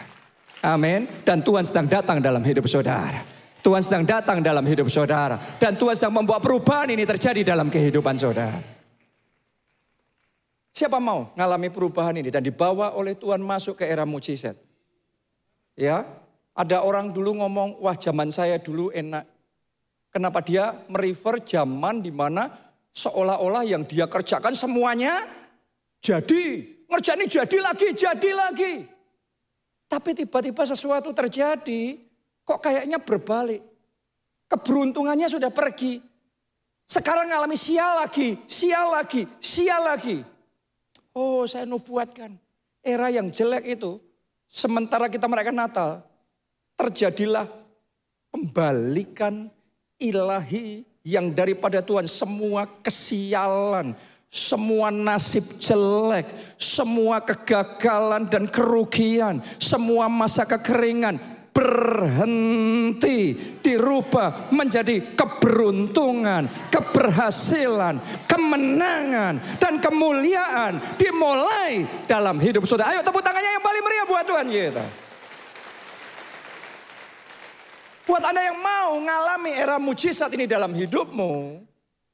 [0.64, 1.04] Amin.
[1.24, 3.20] Dan Tuhan sedang datang dalam hidup saudara.
[3.64, 5.40] Tuhan sedang datang dalam hidup saudara.
[5.56, 8.60] Dan Tuhan sedang membuat perubahan ini terjadi dalam kehidupan saudara.
[10.74, 14.58] Siapa mau mengalami perubahan ini dan dibawa oleh Tuhan masuk ke era mujizat?
[15.78, 16.02] Ya,
[16.50, 19.22] ada orang dulu ngomong, wah zaman saya dulu enak.
[20.10, 22.50] Kenapa dia merefer zaman di mana
[22.94, 25.26] Seolah-olah yang dia kerjakan semuanya
[25.98, 26.70] jadi.
[26.86, 28.72] Ngerjain jadi lagi, jadi lagi.
[29.90, 31.98] Tapi tiba-tiba sesuatu terjadi,
[32.46, 33.62] kok kayaknya berbalik.
[34.46, 35.98] Keberuntungannya sudah pergi.
[36.86, 40.22] Sekarang ngalami sial lagi, sial lagi, sial lagi.
[41.16, 42.30] Oh saya nubuatkan.
[42.84, 43.98] Era yang jelek itu
[44.46, 45.90] sementara kita merayakan Natal,
[46.76, 47.48] terjadilah
[48.28, 49.48] pembalikan
[49.96, 53.92] ilahi yang daripada Tuhan semua kesialan,
[54.32, 56.24] semua nasib jelek,
[56.56, 61.20] semua kegagalan dan kerugian, semua masa kekeringan
[61.54, 72.96] berhenti dirubah menjadi keberuntungan, keberhasilan, kemenangan dan kemuliaan dimulai dalam hidup saudara.
[72.96, 75.03] Ayo tepuk tangannya yang paling meriah buat Tuhan kita.
[78.04, 81.64] Buat Anda yang mau mengalami era mujizat ini dalam hidupmu,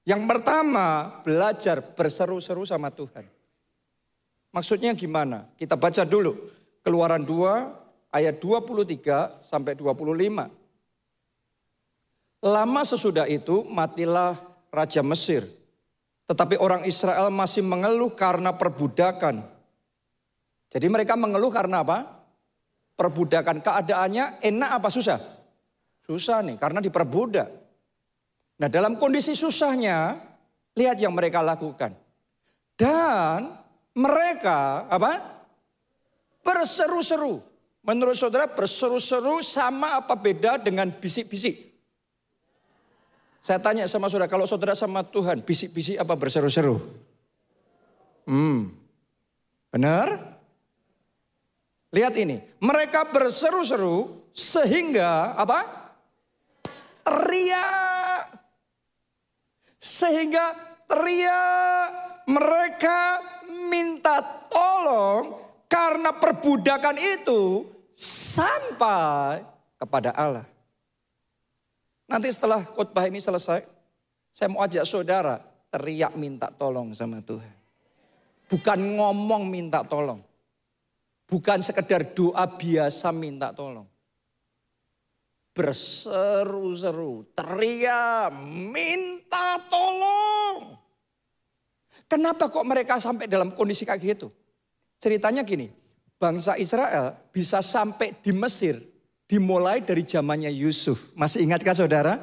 [0.06, 3.26] yang pertama belajar berseru-seru sama Tuhan.
[4.54, 5.50] Maksudnya gimana?
[5.58, 6.34] Kita baca dulu.
[6.80, 10.50] Keluaran 2 ayat 23 sampai 25.
[12.40, 14.38] Lama sesudah itu matilah
[14.70, 15.44] Raja Mesir.
[16.30, 19.42] Tetapi orang Israel masih mengeluh karena perbudakan.
[20.70, 22.06] Jadi mereka mengeluh karena apa?
[22.94, 23.58] Perbudakan.
[23.58, 25.39] Keadaannya enak apa susah?
[26.10, 27.46] Susah nih karena diperbudak.
[28.58, 30.18] Nah dalam kondisi susahnya,
[30.74, 31.94] lihat yang mereka lakukan.
[32.74, 33.54] Dan
[33.94, 35.22] mereka apa?
[36.42, 37.38] Berseru-seru.
[37.86, 41.70] Menurut saudara berseru-seru sama apa beda dengan bisik-bisik?
[43.38, 46.76] Saya tanya sama saudara, kalau saudara sama Tuhan, bisik-bisik apa berseru-seru?
[48.26, 48.74] Hmm,
[49.72, 50.36] benar?
[51.94, 55.79] Lihat ini, mereka berseru-seru sehingga apa?
[57.04, 58.24] Teriak.
[59.80, 60.52] Sehingga
[60.84, 61.86] teriak
[62.28, 63.22] mereka
[63.70, 67.64] minta tolong karena perbudakan itu
[67.96, 69.40] sampai
[69.80, 70.46] kepada Allah.
[72.10, 73.62] Nanti setelah khotbah ini selesai,
[74.34, 75.38] saya mau ajak saudara
[75.70, 77.54] teriak minta tolong sama Tuhan.
[78.50, 80.18] Bukan ngomong minta tolong.
[81.30, 83.86] Bukan sekedar doa biasa minta tolong
[85.60, 88.32] berseru-seru, teriak,
[88.72, 90.72] minta tolong.
[92.08, 94.32] Kenapa kok mereka sampai dalam kondisi kayak gitu?
[94.96, 95.68] Ceritanya gini,
[96.16, 98.80] bangsa Israel bisa sampai di Mesir
[99.28, 101.12] dimulai dari zamannya Yusuf.
[101.12, 102.16] Masih ingatkah saudara?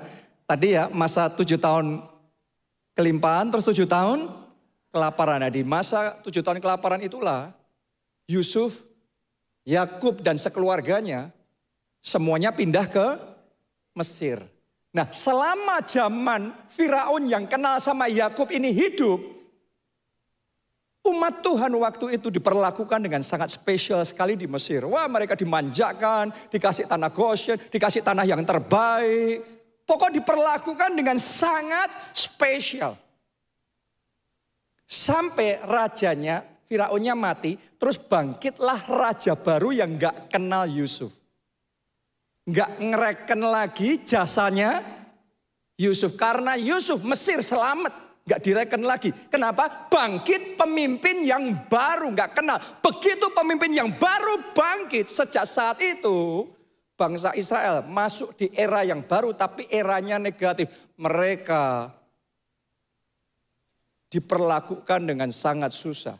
[0.50, 2.02] Tadi ya masa tujuh tahun
[2.98, 4.34] kelimpahan terus tujuh tahun
[4.90, 5.46] kelaparan.
[5.46, 7.54] Nah di masa tujuh tahun kelaparan itulah
[8.26, 8.82] Yusuf,
[9.62, 11.30] Yakub dan sekeluarganya
[12.08, 13.20] Semuanya pindah ke
[13.92, 14.40] Mesir.
[14.96, 19.20] Nah selama zaman Firaun yang kenal sama Yakub ini hidup,
[21.04, 24.88] umat Tuhan waktu itu diperlakukan dengan sangat spesial sekali di Mesir.
[24.88, 29.44] Wah mereka dimanjakan, dikasih tanah Goshen, dikasih tanah yang terbaik.
[29.84, 32.96] Pokok diperlakukan dengan sangat spesial.
[34.88, 36.40] Sampai rajanya,
[36.72, 41.17] Firaunnya mati, terus bangkitlah raja baru yang gak kenal Yusuf
[42.48, 44.80] nggak ngereken lagi jasanya
[45.78, 49.10] Yusuf karena Yusuf Mesir selamat nggak direken lagi.
[49.32, 49.88] Kenapa?
[49.88, 52.60] Bangkit pemimpin yang baru nggak kenal.
[52.84, 56.44] Begitu pemimpin yang baru bangkit sejak saat itu
[57.00, 60.68] bangsa Israel masuk di era yang baru tapi eranya negatif.
[61.00, 61.94] Mereka
[64.12, 66.20] diperlakukan dengan sangat susah.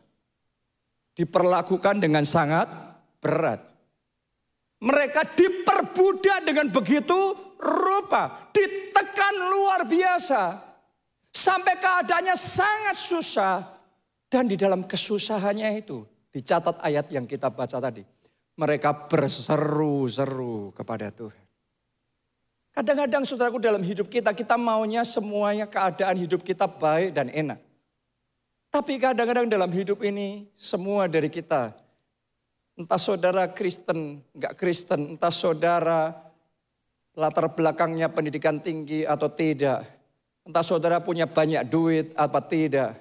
[1.12, 2.72] Diperlakukan dengan sangat
[3.20, 3.77] berat.
[4.78, 7.18] Mereka diperbudak dengan begitu
[7.58, 10.54] rupa, ditekan luar biasa.
[11.34, 13.56] Sampai keadaannya sangat susah.
[14.28, 18.04] Dan di dalam kesusahannya itu, dicatat ayat yang kita baca tadi.
[18.58, 21.46] Mereka berseru-seru kepada Tuhan.
[22.78, 27.58] Kadang-kadang saudaraku dalam hidup kita, kita maunya semuanya keadaan hidup kita baik dan enak.
[28.70, 31.74] Tapi kadang-kadang dalam hidup ini semua dari kita
[32.78, 36.14] Entah saudara Kristen, enggak Kristen, entah saudara
[37.18, 39.82] latar belakangnya pendidikan tinggi atau tidak.
[40.46, 42.94] Entah saudara punya banyak duit apa tidak.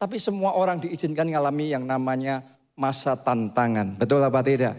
[0.00, 2.40] Tapi semua orang diizinkan mengalami yang namanya
[2.72, 4.00] masa tantangan.
[4.00, 4.72] Betul apa tidak?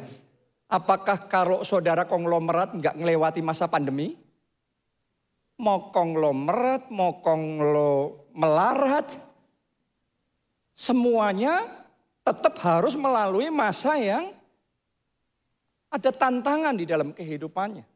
[0.66, 4.18] Apakah kalau saudara konglomerat enggak ngelewati masa pandemi?
[5.62, 9.10] Mau konglomerat, mau konglo melarat,
[10.74, 11.77] semuanya
[12.28, 14.36] tetap harus melalui masa yang
[15.88, 17.88] ada tantangan di dalam kehidupannya.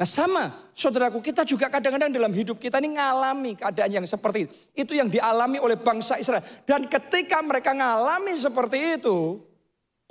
[0.00, 4.54] Nah sama, saudaraku kita juga kadang-kadang dalam hidup kita ini ngalami keadaan yang seperti itu.
[4.72, 6.40] Itu yang dialami oleh bangsa Israel.
[6.64, 9.36] Dan ketika mereka ngalami seperti itu,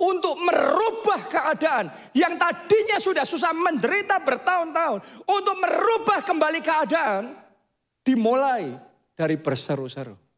[0.00, 5.26] untuk merubah keadaan yang tadinya sudah susah menderita bertahun-tahun.
[5.26, 7.34] Untuk merubah kembali keadaan,
[8.06, 8.70] dimulai
[9.18, 10.29] dari berseru-seru.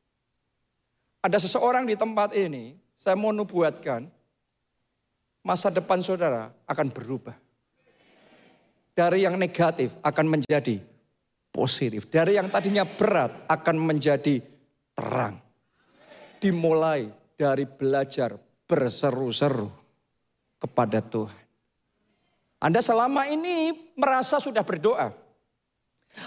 [1.22, 4.10] Ada seseorang di tempat ini, saya mau nubuatkan,
[5.46, 7.38] masa depan saudara akan berubah.
[8.92, 10.82] Dari yang negatif akan menjadi
[11.54, 12.10] positif.
[12.10, 14.42] Dari yang tadinya berat akan menjadi
[14.98, 15.38] terang.
[16.42, 17.06] Dimulai
[17.38, 18.34] dari belajar
[18.66, 19.70] berseru-seru
[20.58, 21.44] kepada Tuhan.
[22.62, 25.10] Anda selama ini merasa sudah berdoa.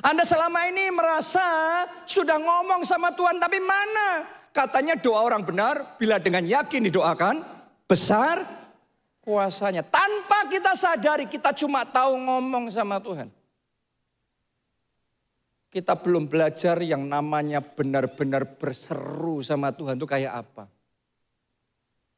[0.02, 1.46] Anda selama ini merasa
[2.10, 4.35] sudah ngomong sama Tuhan, tapi mana?
[4.56, 7.44] Katanya doa orang benar bila dengan yakin didoakan,
[7.92, 8.40] besar
[9.20, 9.84] kuasanya.
[9.84, 13.28] Tanpa kita sadari kita cuma tahu ngomong sama Tuhan.
[15.68, 20.72] Kita belum belajar yang namanya benar-benar berseru sama Tuhan itu kayak apa.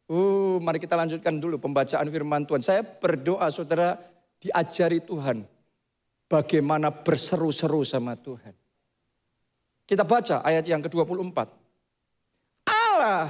[0.06, 2.62] Uh, mari kita lanjutkan dulu pembacaan firman Tuhan.
[2.62, 3.98] Saya berdoa saudara
[4.38, 5.42] diajari Tuhan
[6.30, 8.54] bagaimana berseru-seru sama Tuhan.
[9.90, 11.66] Kita baca ayat yang ke-24.
[12.98, 13.30] Allah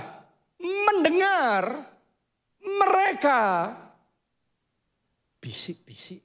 [0.64, 1.64] mendengar
[2.64, 3.76] mereka
[5.44, 6.24] bisik-bisik.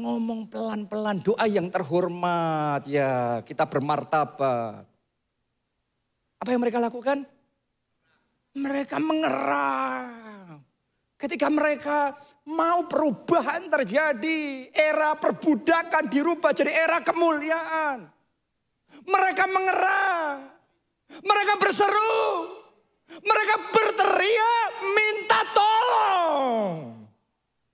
[0.00, 4.88] Ngomong pelan-pelan doa yang terhormat ya kita bermartabat.
[6.40, 7.28] Apa yang mereka lakukan?
[8.56, 10.56] Mereka mengerang.
[11.20, 12.16] Ketika mereka
[12.48, 14.72] mau perubahan terjadi.
[14.72, 18.08] Era perbudakan dirubah jadi era kemuliaan.
[19.04, 20.59] Mereka mengerang.
[21.18, 22.22] Mereka berseru.
[23.10, 26.66] Mereka berteriak minta tolong.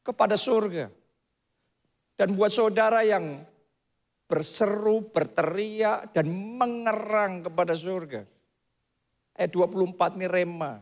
[0.00, 0.88] Kepada surga.
[2.16, 3.44] Dan buat saudara yang
[4.24, 8.24] berseru, berteriak, dan mengerang kepada surga.
[9.36, 10.80] Ayat 24 ini rema.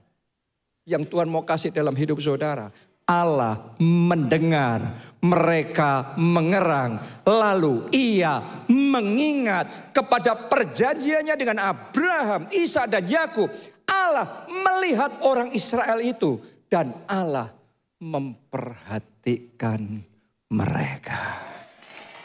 [0.87, 2.71] Yang Tuhan mau kasih dalam hidup saudara.
[3.05, 13.53] Allah mendengar, mereka mengerang, lalu ia mengingat kepada perjanjiannya dengan Abraham, Isa dan Yakub.
[13.85, 16.41] Allah melihat orang Israel itu
[16.73, 17.53] dan Allah
[18.01, 20.01] memperhatikan
[20.49, 21.45] mereka.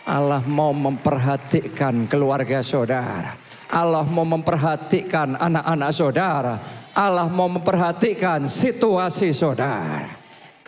[0.08, 3.36] Allah mau memperhatikan keluarga saudara.
[3.70, 6.56] Allah mau memperhatikan anak-anak saudara.
[6.96, 10.19] Allah mau memperhatikan situasi saudara.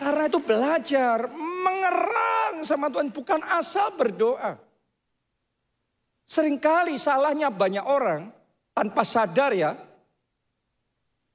[0.02, 4.58] Karena itu belajar mengerang sama Tuhan bukan asal berdoa.
[6.26, 8.26] Seringkali salahnya banyak orang
[8.74, 9.78] tanpa sadar ya.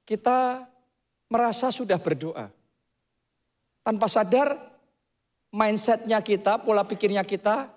[0.04, 0.68] Kita
[1.32, 2.52] merasa sudah berdoa.
[3.80, 4.52] Tanpa sadar
[5.48, 7.72] mindsetnya kita, pola pikirnya kita.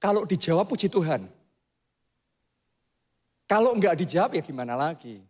[0.00, 1.28] Kalau dijawab puji Tuhan.
[3.44, 5.20] Kalau enggak dijawab ya gimana lagi.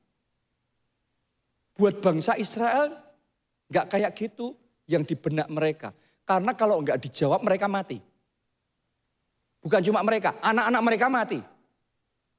[1.75, 2.95] Buat bangsa Israel
[3.67, 4.60] enggak kayak gitu
[4.90, 5.94] yang di benak mereka.
[6.26, 8.03] Karena kalau enggak dijawab mereka mati.
[9.62, 11.38] Bukan cuma mereka, anak-anak mereka mati.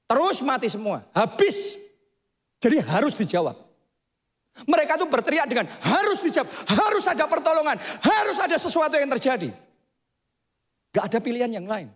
[0.09, 1.79] Terus mati semua, habis.
[2.59, 3.55] Jadi harus dijawab.
[4.67, 9.49] Mereka tuh berteriak dengan harus dijawab, harus ada pertolongan, harus ada sesuatu yang terjadi.
[10.91, 11.87] Gak ada pilihan yang lain.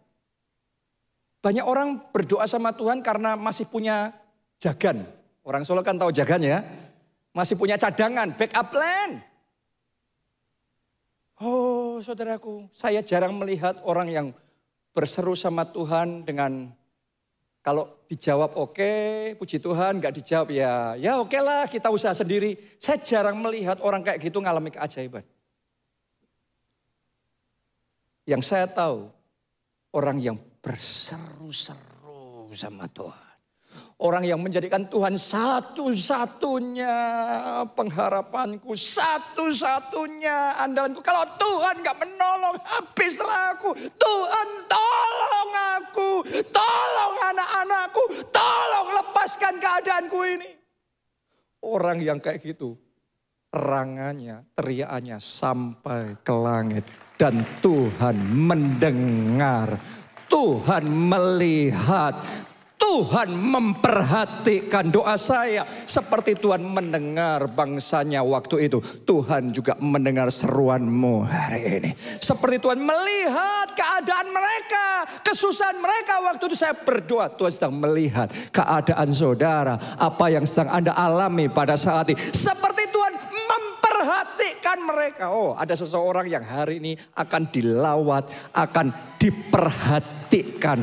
[1.43, 4.15] Banyak orang berdoa sama Tuhan karena masih punya
[4.57, 5.03] jagan.
[5.45, 6.63] Orang Solo kan tahu jagan ya.
[7.35, 9.19] Masih punya cadangan, backup plan.
[11.45, 14.27] Oh saudaraku, saya jarang melihat orang yang
[14.97, 16.73] berseru sama Tuhan dengan
[17.61, 22.17] kalau dijawab oke, okay, puji Tuhan, nggak dijawab ya, ya oke okay lah kita usaha
[22.17, 22.57] sendiri.
[22.81, 25.21] Saya jarang melihat orang kayak gitu ngalami keajaiban.
[28.25, 29.05] Yang saya tahu,
[29.93, 33.24] orang yang berseru-seru sama Tuhan.
[33.95, 36.95] Orang yang menjadikan Tuhan satu-satunya
[37.79, 40.99] pengharapanku, satu-satunya andalanku.
[40.99, 43.71] Kalau Tuhan gak menolong, habislah aku.
[43.95, 48.03] Tuhan tolong aku, tolong anak-anakku,
[48.35, 50.49] tolong lepaskan keadaanku ini.
[51.63, 52.75] Orang yang kayak gitu,
[53.55, 56.83] rangannya, teriakannya sampai ke langit.
[57.15, 59.79] Dan Tuhan mendengar,
[60.27, 62.19] Tuhan melihat,
[62.95, 65.67] Tuhan memperhatikan doa saya.
[65.83, 68.79] Seperti Tuhan mendengar bangsanya waktu itu.
[69.03, 71.91] Tuhan juga mendengar seruanmu hari ini.
[72.23, 75.11] Seperti Tuhan melihat keadaan mereka.
[75.27, 77.27] Kesusahan mereka waktu itu saya berdoa.
[77.35, 79.75] Tuhan sedang melihat keadaan saudara.
[79.99, 82.15] Apa yang sedang Anda alami pada saat ini.
[82.15, 85.35] Seperti Tuhan memperhatikan mereka.
[85.35, 88.31] Oh ada seseorang yang hari ini akan dilawat.
[88.55, 88.87] Akan
[89.19, 90.24] diperhatikan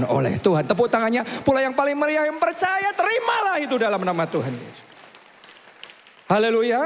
[0.09, 0.65] oleh Tuhan.
[0.69, 2.93] Tepuk tangannya pula yang paling meriah yang percaya.
[2.95, 4.81] Terimalah itu dalam nama Tuhan Yesus.
[6.31, 6.81] Haleluya.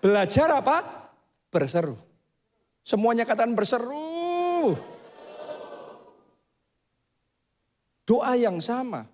[0.00, 1.08] Belajar apa?
[1.52, 1.96] Berseru.
[2.82, 4.74] Semuanya katakan berseru.
[8.02, 9.06] Doa yang sama.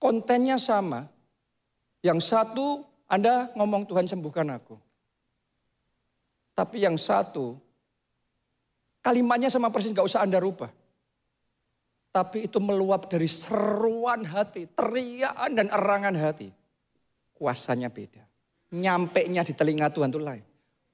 [0.00, 1.04] Kontennya sama.
[2.00, 4.76] Yang satu Anda ngomong Tuhan sembuhkan aku.
[6.56, 7.56] Tapi yang satu,
[9.00, 10.79] kalimatnya sama persis gak usah Anda rubah.
[12.10, 16.50] Tapi itu meluap dari seruan hati, teriakan dan erangan hati.
[17.34, 18.26] Kuasanya beda.
[18.74, 20.44] Nyampe nya di telinga Tuhan itu lain.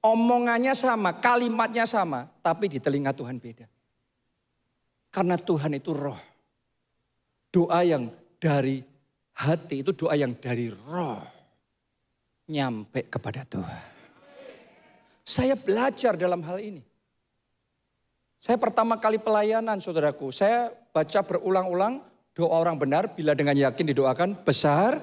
[0.04, 3.66] Omongannya sama, kalimatnya sama, tapi di telinga Tuhan beda.
[5.08, 6.20] Karena Tuhan itu roh.
[7.48, 8.84] Doa yang dari
[9.40, 11.24] hati itu doa yang dari roh.
[12.52, 13.84] Nyampe kepada Tuhan.
[15.26, 16.84] Saya belajar dalam hal ini.
[18.46, 20.30] Saya pertama kali pelayanan saudaraku.
[20.30, 21.98] Saya baca berulang-ulang
[22.30, 25.02] doa orang benar bila dengan yakin didoakan besar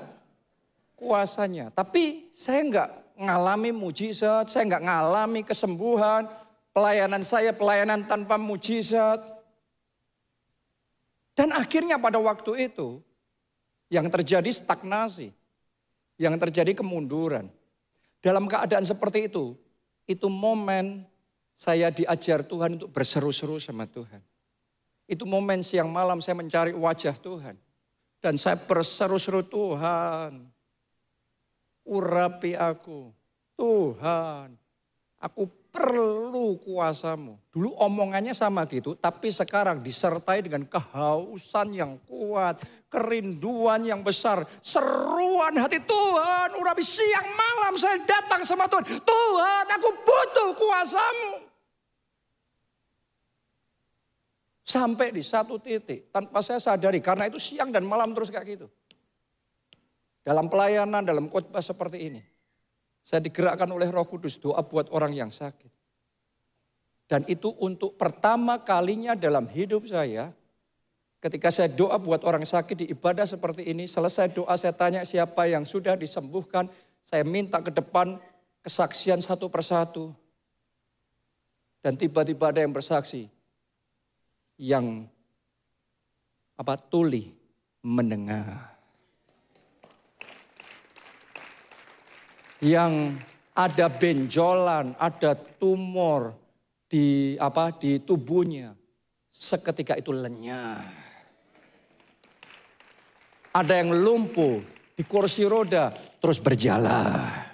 [0.96, 1.68] kuasanya.
[1.76, 2.90] Tapi saya enggak
[3.20, 6.24] ngalami mujizat, saya enggak ngalami kesembuhan.
[6.72, 9.20] Pelayanan saya pelayanan tanpa mujizat.
[11.36, 13.04] Dan akhirnya pada waktu itu
[13.92, 15.36] yang terjadi stagnasi.
[16.16, 17.52] Yang terjadi kemunduran.
[18.24, 19.60] Dalam keadaan seperti itu,
[20.08, 21.04] itu momen
[21.64, 24.20] saya diajar Tuhan untuk berseru-seru sama Tuhan.
[25.08, 27.56] Itu momen siang malam saya mencari wajah Tuhan.
[28.20, 30.44] Dan saya berseru-seru Tuhan.
[31.88, 33.16] Urapi aku.
[33.56, 34.60] Tuhan.
[35.24, 37.40] Aku perlu kuasamu.
[37.48, 42.60] Dulu omongannya sama gitu, tapi sekarang disertai dengan kehausan yang kuat,
[42.92, 48.84] kerinduan yang besar, seruan hati Tuhan, urapi siang malam saya datang sama Tuhan.
[48.84, 51.43] Tuhan aku butuh kuasamu.
[54.64, 58.68] Sampai di satu titik tanpa saya sadari karena itu siang dan malam terus kayak gitu.
[60.24, 62.24] Dalam pelayanan, dalam khotbah seperti ini.
[63.04, 65.68] Saya digerakkan oleh Roh Kudus doa buat orang yang sakit.
[67.12, 70.32] Dan itu untuk pertama kalinya dalam hidup saya,
[71.20, 75.44] ketika saya doa buat orang sakit di ibadah seperti ini, selesai doa saya tanya siapa
[75.52, 76.72] yang sudah disembuhkan,
[77.04, 78.16] saya minta ke depan
[78.64, 80.16] kesaksian satu persatu.
[81.84, 83.28] Dan tiba-tiba ada yang bersaksi,
[84.58, 85.06] yang
[86.58, 87.34] apa tuli
[87.84, 88.74] mendengar.
[92.64, 93.20] yang
[93.52, 96.32] ada benjolan, ada tumor
[96.88, 98.72] di apa di tubuhnya.
[99.30, 101.04] Seketika itu lenyap.
[103.54, 104.64] Ada yang lumpuh
[104.96, 107.52] di kursi roda terus berjalan.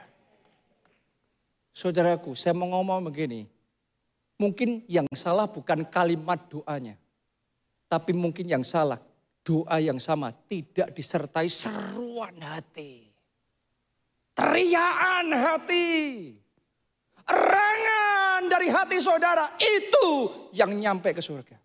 [1.74, 3.48] Saudaraku, saya mau ngomong begini.
[4.40, 6.96] Mungkin yang salah bukan kalimat doanya.
[7.92, 8.96] Tapi mungkin yang salah
[9.44, 13.12] doa yang sama tidak disertai seruan hati.
[14.32, 16.32] Teriaan hati.
[17.28, 19.60] Erangan dari hati saudara.
[19.60, 21.60] Itu yang nyampe ke surga.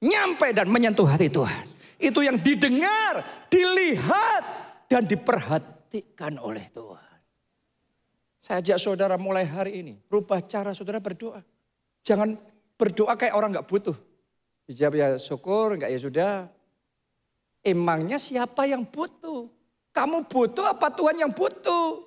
[0.00, 1.76] Nyampe dan menyentuh hati Tuhan.
[2.00, 3.20] Itu yang didengar,
[3.52, 4.44] dilihat,
[4.88, 7.18] dan diperhatikan oleh Tuhan.
[8.40, 9.94] Saya ajak saudara mulai hari ini.
[10.06, 11.42] Rubah cara saudara berdoa.
[12.06, 12.38] Jangan
[12.78, 13.98] berdoa kayak orang gak butuh.
[14.70, 16.34] Dijawab ya syukur, enggak ya sudah.
[17.66, 19.50] Emangnya siapa yang butuh?
[19.90, 22.06] Kamu butuh apa Tuhan yang butuh?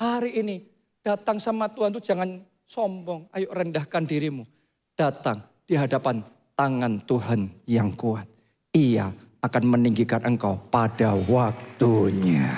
[0.00, 0.64] Hari ini
[1.04, 3.28] datang sama Tuhan itu jangan sombong.
[3.36, 4.48] Ayo rendahkan dirimu.
[4.96, 6.24] Datang di hadapan
[6.56, 8.24] tangan Tuhan yang kuat.
[8.72, 9.12] Ia
[9.44, 12.56] akan meninggikan engkau pada waktunya.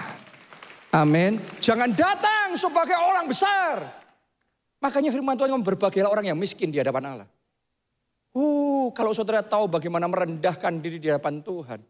[0.95, 1.43] Amin.
[1.59, 4.06] Jangan datang sebagai orang besar.
[4.81, 7.29] Makanya firman Tuhan berbahagialah orang yang miskin di hadapan Allah.
[8.37, 11.81] Uh, kalau saudara tahu bagaimana merendahkan diri di hadapan Tuhan.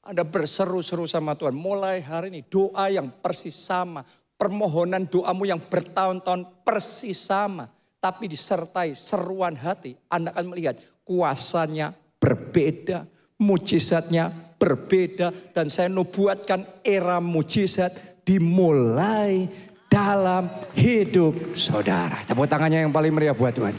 [0.00, 1.52] Anda berseru-seru sama Tuhan.
[1.52, 4.00] Mulai hari ini doa yang persis sama.
[4.40, 7.68] Permohonan doamu yang bertahun-tahun persis sama.
[8.00, 9.92] Tapi disertai seruan hati.
[10.08, 13.04] Anda akan melihat kuasanya berbeda.
[13.36, 15.52] Mujizatnya berbeda.
[15.52, 19.44] Dan saya nubuatkan era mujizat dimulai
[19.88, 22.20] dalam hidup saudara.
[22.28, 23.72] Tepuk tangannya yang paling meriah buat Tuhan.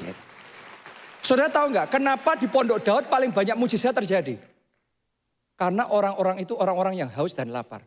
[1.22, 4.36] Saudara tahu nggak kenapa di Pondok Daud paling banyak mujizat terjadi?
[5.54, 7.86] Karena orang-orang itu orang-orang yang haus dan lapar.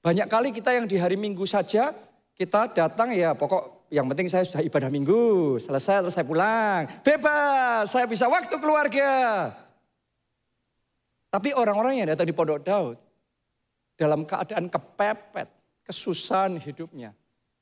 [0.00, 1.92] Banyak kali kita yang di hari Minggu saja
[2.32, 6.88] kita datang ya pokok yang penting saya sudah ibadah Minggu, selesai terus saya pulang.
[7.04, 9.12] Bebas, saya bisa waktu keluarga.
[11.28, 12.96] Tapi orang-orang yang datang di Pondok Daud
[13.98, 15.48] dalam keadaan kepepet,
[15.84, 17.12] kesusahan hidupnya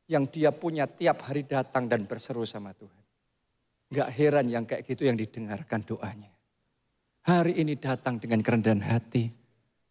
[0.09, 3.03] yang dia punya tiap hari datang dan berseru sama Tuhan.
[3.95, 6.33] Gak heran yang kayak gitu yang didengarkan doanya.
[7.25, 9.33] Hari ini datang dengan kerendahan hati.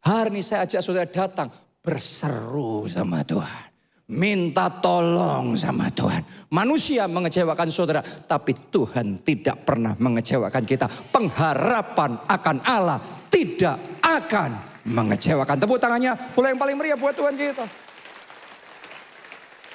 [0.06, 1.50] Hari ini saya ajak saudara datang
[1.82, 3.74] berseru sama Tuhan.
[4.14, 6.52] Minta tolong sama Tuhan.
[6.52, 10.86] Manusia mengecewakan saudara, tapi Tuhan tidak pernah mengecewakan kita.
[11.10, 13.00] Pengharapan akan Allah
[13.32, 14.60] tidak akan
[14.92, 15.58] mengecewakan.
[15.58, 17.83] Tepuk tangannya, pula yang paling meriah buat Tuhan kita.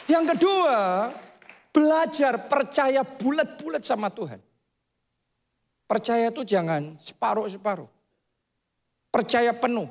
[0.08, 0.76] Yang kedua,
[1.78, 4.42] Belajar percaya bulat-bulat sama Tuhan.
[5.86, 7.86] Percaya itu jangan separuh-separuh.
[9.14, 9.86] Percaya penuh.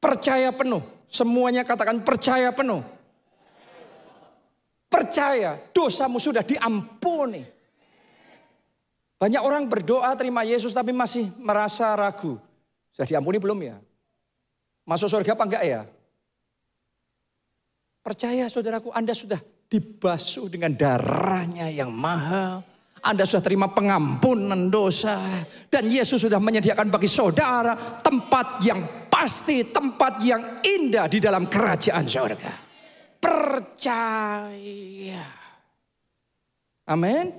[0.00, 0.80] Percaya penuh.
[1.06, 2.82] Semuanya katakan percaya penuh.
[4.88, 7.44] Percaya dosamu sudah diampuni.
[9.20, 12.40] Banyak orang berdoa terima Yesus tapi masih merasa ragu.
[12.96, 13.76] Sudah diampuni belum ya?
[14.88, 15.80] Masuk surga apa enggak ya?
[18.04, 22.60] Percaya saudaraku Anda sudah dibasuh dengan darahnya yang mahal.
[23.00, 25.24] Anda sudah terima pengampunan dosa.
[25.72, 27.72] Dan Yesus sudah menyediakan bagi saudara
[28.04, 32.52] tempat yang pasti, tempat yang indah di dalam kerajaan surga.
[33.24, 35.24] Percaya.
[36.84, 37.32] Amin.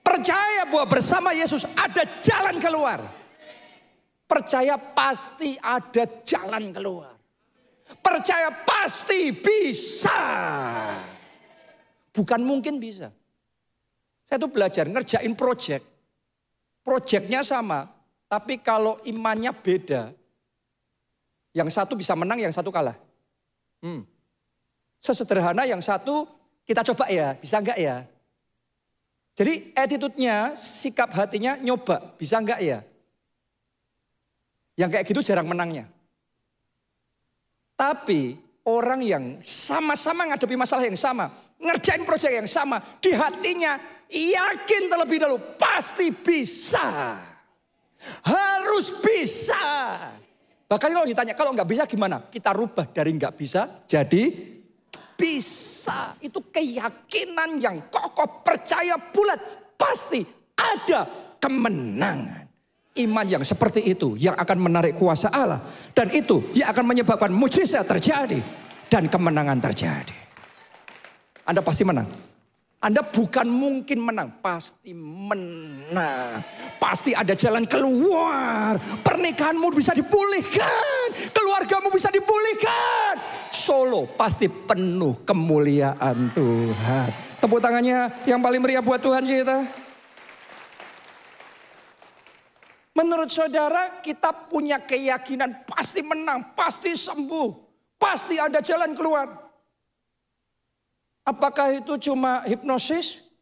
[0.00, 3.04] Percaya bahwa bersama Yesus ada jalan keluar.
[4.24, 7.12] Percaya pasti ada jalan keluar.
[8.00, 10.22] Percaya pasti bisa.
[12.12, 13.12] Bukan mungkin bisa.
[14.24, 15.84] Saya tuh belajar ngerjain project.
[16.80, 17.84] Projectnya sama.
[18.30, 20.14] Tapi kalau imannya beda.
[21.52, 22.96] Yang satu bisa menang, yang satu kalah.
[23.84, 24.08] Hmm.
[25.02, 26.24] Sesederhana yang satu
[26.64, 28.06] kita coba ya, bisa enggak ya?
[29.32, 32.80] Jadi attitude-nya, sikap hatinya nyoba, bisa enggak ya?
[34.76, 35.88] Yang kayak gitu jarang menangnya.
[37.82, 38.38] Tapi
[38.70, 41.26] orang yang sama-sama ngadepi masalah yang sama,
[41.58, 43.74] ngerjain proyek yang sama, di hatinya
[44.06, 47.18] yakin terlebih dahulu pasti bisa.
[48.22, 49.98] Harus bisa.
[50.70, 52.22] Bahkan kalau ditanya, kalau nggak bisa gimana?
[52.22, 54.30] Kita rubah dari nggak bisa jadi
[55.18, 56.14] bisa.
[56.22, 59.42] Itu keyakinan yang kokoh, percaya bulat.
[59.74, 60.22] Pasti
[60.54, 61.02] ada
[61.42, 62.46] kemenangan.
[62.92, 65.60] Iman yang seperti itu yang akan menarik kuasa Allah.
[65.96, 68.40] Dan itu yang akan menyebabkan mujizat terjadi.
[68.92, 70.12] Dan kemenangan terjadi.
[71.48, 72.32] Anda pasti menang.
[72.82, 76.42] Anda bukan mungkin menang, pasti menang.
[76.82, 78.74] Pasti ada jalan keluar.
[79.06, 83.22] Pernikahanmu bisa dipulihkan, keluargamu bisa dipulihkan.
[83.54, 87.38] Solo pasti penuh kemuliaan Tuhan.
[87.38, 89.81] Tepuk tangannya yang paling meriah buat Tuhan kita.
[92.92, 97.48] Menurut saudara kita punya keyakinan pasti menang, pasti sembuh,
[97.96, 99.32] pasti ada jalan keluar.
[101.24, 103.32] Apakah itu cuma hipnosis?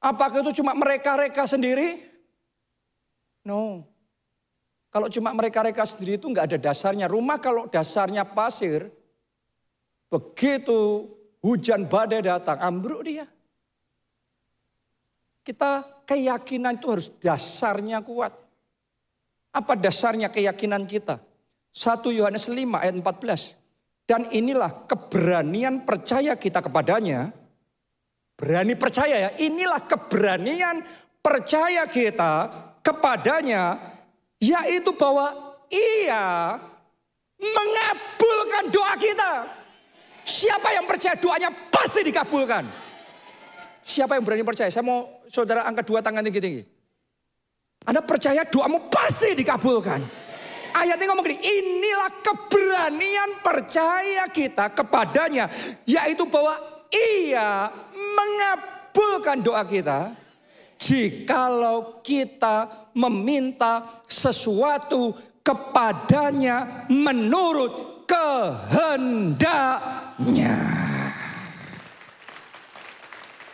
[0.00, 2.00] Apakah itu cuma mereka-reka sendiri?
[3.44, 3.84] No.
[4.88, 7.10] Kalau cuma mereka-reka sendiri itu nggak ada dasarnya.
[7.12, 8.88] Rumah kalau dasarnya pasir,
[10.08, 11.10] begitu
[11.44, 13.28] hujan badai datang, ambruk dia.
[15.44, 18.45] Kita keyakinan itu harus dasarnya kuat.
[19.56, 21.16] Apa dasarnya keyakinan kita?
[21.72, 23.56] 1 Yohanes 5 ayat 14.
[24.04, 27.32] Dan inilah keberanian percaya kita kepadanya.
[28.36, 29.30] Berani percaya ya.
[29.40, 30.84] Inilah keberanian
[31.24, 32.52] percaya kita
[32.84, 33.80] kepadanya.
[34.36, 35.32] Yaitu bahwa
[35.72, 36.60] ia
[37.40, 39.32] mengabulkan doa kita.
[40.20, 42.68] Siapa yang percaya doanya pasti dikabulkan.
[43.80, 44.68] Siapa yang berani percaya?
[44.68, 46.75] Saya mau saudara angkat dua tangan tinggi-tinggi.
[47.86, 50.02] Anda percaya doamu pasti dikabulkan.
[50.74, 55.46] Ayat ini ngomong gini, inilah keberanian percaya kita kepadanya.
[55.86, 56.58] Yaitu bahwa
[56.90, 60.12] ia mengabulkan doa kita.
[60.76, 69.56] Jikalau kita meminta sesuatu kepadanya menurut kehendaknya.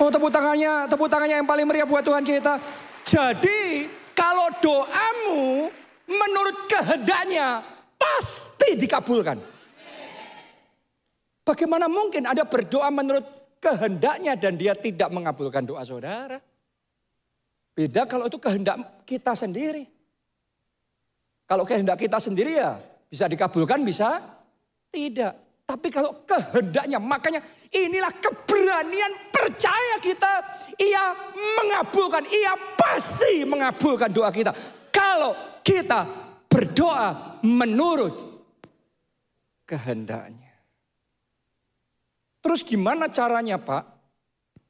[0.03, 2.59] Oh tepuk tangannya, tepuk tangannya yang paling meriah buat Tuhan kita.
[3.07, 5.69] Jadi kalau doamu
[6.09, 7.65] menurut kehendaknya
[7.97, 9.39] pasti dikabulkan.
[11.43, 13.27] Bagaimana mungkin ada berdoa menurut
[13.59, 16.39] kehendaknya dan dia tidak mengabulkan doa saudara?
[17.73, 19.89] Beda kalau itu kehendak kita sendiri.
[21.49, 22.79] Kalau kehendak kita sendiri ya
[23.11, 24.23] bisa dikabulkan, bisa
[24.93, 25.35] tidak.
[25.67, 27.41] Tapi kalau kehendaknya, makanya
[27.73, 30.33] inilah keberanian percaya kita.
[30.77, 31.05] Ia
[31.35, 34.53] mengabulkan, ia pasti mengabulkan doa kita.
[34.93, 35.33] Kalau
[35.64, 36.05] kita
[36.47, 38.12] berdoa menurut
[39.64, 40.53] kehendaknya.
[42.45, 43.89] Terus gimana caranya Pak?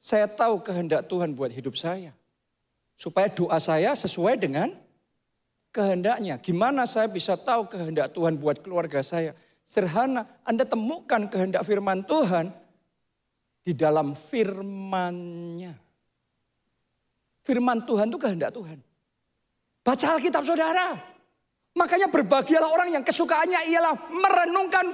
[0.03, 2.14] Saya tahu kehendak Tuhan buat hidup saya.
[2.94, 4.70] Supaya doa saya sesuai dengan
[5.74, 6.38] kehendaknya.
[6.38, 9.32] Gimana saya bisa tahu kehendak Tuhan buat keluarga saya?
[9.64, 12.53] Sederhana, Anda temukan kehendak firman Tuhan
[13.62, 15.72] di dalam firmannya.
[17.42, 18.78] Firman Tuhan itu kehendak Tuhan.
[19.82, 20.94] Baca Alkitab saudara.
[21.72, 24.92] Makanya berbahagialah orang yang kesukaannya ialah merenungkan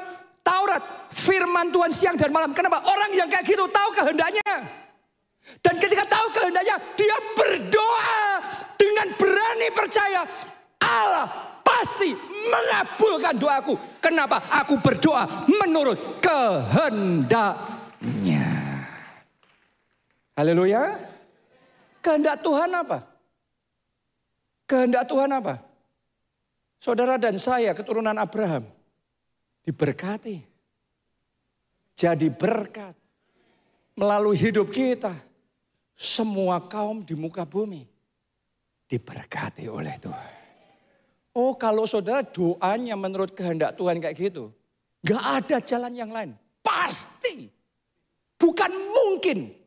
[0.48, 0.80] Taurat,
[1.12, 2.56] firman Tuhan siang dan malam.
[2.56, 2.80] Kenapa?
[2.88, 4.64] Orang yang kayak gitu tahu kehendaknya.
[5.60, 8.40] Dan ketika tahu kehendaknya, dia berdoa
[8.80, 10.24] dengan berani percaya
[10.80, 11.28] Allah
[11.60, 12.16] pasti
[12.48, 13.76] mengabulkan doaku.
[14.00, 14.40] Kenapa?
[14.64, 17.66] Aku berdoa menurut kehendaknya.
[20.38, 20.94] Haleluya.
[21.98, 23.02] Kehendak Tuhan apa?
[24.70, 25.58] Kehendak Tuhan apa?
[26.78, 28.62] Saudara dan saya keturunan Abraham
[29.66, 30.38] diberkati.
[31.98, 32.94] Jadi berkat
[33.98, 35.10] melalui hidup kita.
[35.98, 37.82] Semua kaum di muka bumi
[38.86, 40.34] diberkati oleh Tuhan.
[41.34, 44.54] Oh kalau saudara doanya menurut kehendak Tuhan kayak gitu.
[45.02, 46.38] Gak ada jalan yang lain.
[46.62, 47.50] Pasti.
[48.38, 49.57] Bukan mungkin.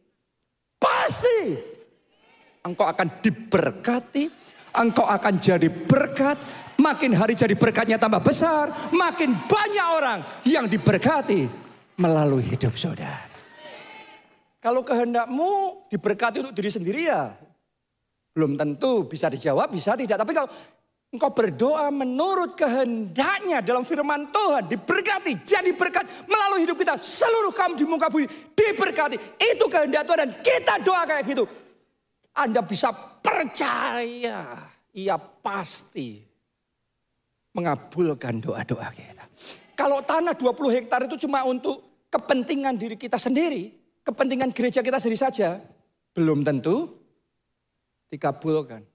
[0.81, 1.39] Pasti.
[2.65, 4.25] Engkau akan diberkati.
[4.73, 6.41] Engkau akan jadi berkat.
[6.81, 8.73] Makin hari jadi berkatnya tambah besar.
[8.89, 10.19] Makin banyak orang
[10.49, 11.45] yang diberkati
[12.01, 13.29] melalui hidup saudara.
[14.61, 17.33] Kalau kehendakmu diberkati untuk diri sendiri ya.
[18.33, 20.17] Belum tentu bisa dijawab, bisa tidak.
[20.17, 20.49] Tapi kalau
[21.11, 24.71] engkau berdoa menurut kehendaknya dalam firman Tuhan.
[24.71, 26.95] Diberkati, jadi berkat melalui hidup kita.
[26.95, 29.19] Seluruh kaum di muka bumi diberkati.
[29.37, 31.43] Itu kehendak Tuhan dan kita doa kayak gitu.
[32.31, 32.89] Anda bisa
[33.19, 34.71] percaya.
[34.91, 36.19] Ia pasti
[37.51, 39.23] mengabulkan doa-doa kita.
[39.75, 43.71] Kalau tanah 20 hektar itu cuma untuk kepentingan diri kita sendiri,
[44.03, 45.59] kepentingan gereja kita sendiri saja,
[46.11, 46.91] belum tentu
[48.11, 48.90] dikabulkan.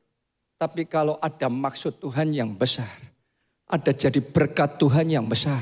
[0.56, 2.88] Tapi kalau ada maksud Tuhan yang besar,
[3.68, 5.60] ada jadi berkat Tuhan yang besar,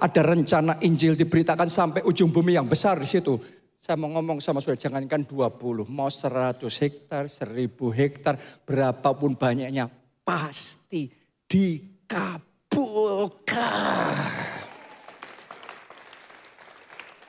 [0.00, 3.36] ada rencana Injil diberitakan sampai ujung bumi yang besar di situ.
[3.76, 9.92] Saya mau ngomong sama saudara, jangankan 20, mau 100 hektar, 1000 hektar, berapapun banyaknya,
[10.24, 11.12] pasti
[11.44, 12.40] dikabulkan.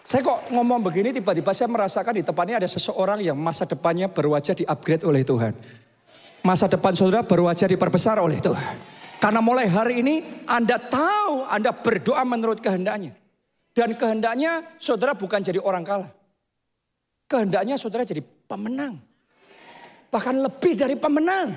[0.07, 4.55] Saya kok ngomong begini tiba-tiba saya merasakan di depannya ada seseorang yang masa depannya berwajah
[4.55, 5.55] di upgrade oleh Tuhan.
[6.41, 8.75] Masa depan saudara berwajah diperbesar oleh Tuhan.
[9.21, 13.13] Karena mulai hari ini Anda tahu Anda berdoa menurut kehendaknya.
[13.71, 16.11] Dan kehendaknya saudara bukan jadi orang kalah.
[17.29, 18.97] Kehendaknya saudara jadi pemenang.
[20.11, 21.53] Bahkan lebih dari pemenang.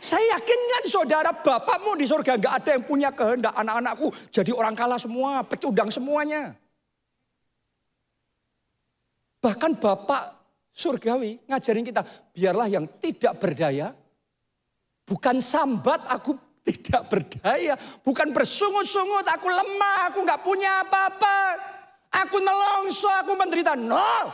[0.00, 4.72] Saya yakin kan saudara bapakmu di surga nggak ada yang punya kehendak anak-anakku jadi orang
[4.72, 6.56] kalah semua, pecundang semuanya.
[9.44, 10.40] Bahkan Bapak
[10.72, 12.00] surgawi ngajarin kita,
[12.32, 13.92] biarlah yang tidak berdaya,
[15.10, 17.74] bukan sambat aku tidak berdaya,
[18.06, 21.58] bukan bersungut-sungut, aku lemah, aku nggak punya apa-apa,
[22.14, 23.74] aku nelongso, aku menderita.
[23.74, 24.30] No,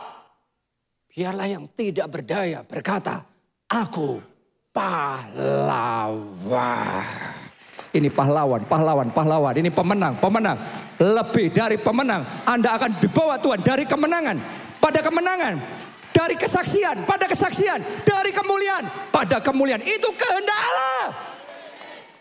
[1.09, 3.25] biarlah yang tidak berdaya berkata,
[3.65, 4.21] aku
[4.69, 6.21] pahlawan.
[7.97, 9.57] Ini pahlawan, pahlawan, pahlawan.
[9.57, 10.61] Ini pemenang, pemenang.
[11.01, 12.21] Lebih dari pemenang.
[12.45, 14.37] Anda akan dibawa Tuhan dari kemenangan
[14.77, 15.57] pada kemenangan,
[16.17, 19.85] dari kesaksian pada kesaksian, dari kemuliaan pada kemuliaan.
[19.85, 21.13] Itu kehendak Allah.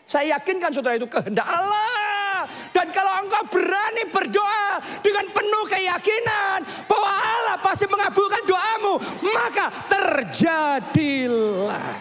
[0.04, 2.44] Saya yakinkan saudara itu kehendak Allah.
[2.76, 9.00] Dan kalau engkau berani berdoa dengan penuh keyakinan bahwa Allah pasti mengabulkan doamu,
[9.32, 11.96] maka terjadilah.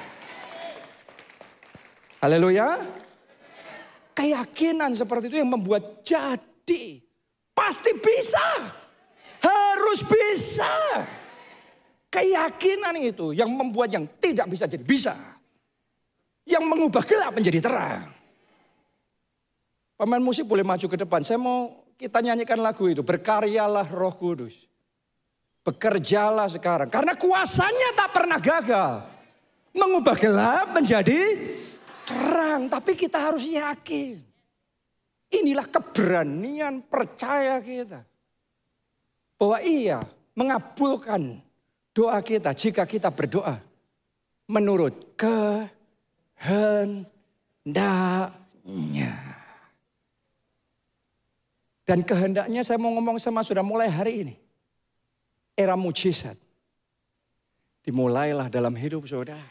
[2.19, 2.83] Haleluya.
[4.15, 6.99] Keyakinan seperti itu yang membuat jadi.
[7.55, 8.43] Pasti bisa.
[9.39, 10.75] Harus bisa.
[12.15, 15.11] Keyakinan itu yang membuat yang tidak bisa jadi bisa.
[16.47, 18.07] Yang mengubah gelap menjadi terang.
[19.99, 21.19] Pemain musik boleh maju ke depan.
[21.27, 23.03] Saya mau kita nyanyikan lagu itu.
[23.03, 24.71] Berkaryalah roh kudus.
[25.67, 26.87] Bekerjalah sekarang.
[26.87, 28.93] Karena kuasanya tak pernah gagal.
[29.75, 31.19] Mengubah gelap menjadi
[32.07, 32.71] terang.
[32.71, 34.23] Tapi kita harus yakin.
[35.35, 38.07] Inilah keberanian percaya kita
[39.35, 39.99] bahwa ia
[40.31, 41.43] mengabulkan
[41.95, 43.55] doa kita jika kita berdoa
[44.51, 47.07] menurut kehendaknya.
[51.85, 54.35] Dan kehendaknya saya mau ngomong sama sudah mulai hari ini.
[55.55, 56.35] Era mujizat.
[57.85, 59.45] Dimulailah dalam hidup saudara.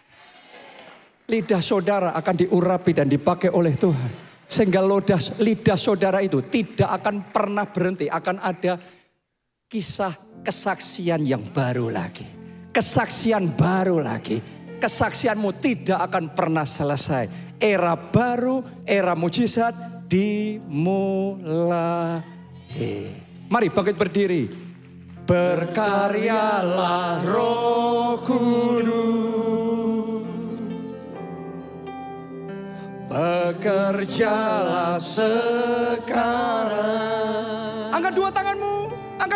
[1.30, 4.11] Lidah saudara akan diurapi dan dipakai oleh Tuhan.
[4.45, 8.11] Sehingga lidah, lidah saudara itu tidak akan pernah berhenti.
[8.11, 8.76] Akan ada
[9.69, 12.27] kisah kesaksian yang baru lagi.
[12.75, 14.43] Kesaksian baru lagi.
[14.81, 17.29] Kesaksianmu tidak akan pernah selesai.
[17.57, 19.75] Era baru, era mujizat
[20.11, 22.21] dimulai.
[23.49, 24.49] Mari bangkit berdiri.
[25.25, 28.93] Berkaryalah roh kudus.
[33.09, 36.75] Bekerjalah sekarang.
[37.95, 38.53] Angkat dua Angkat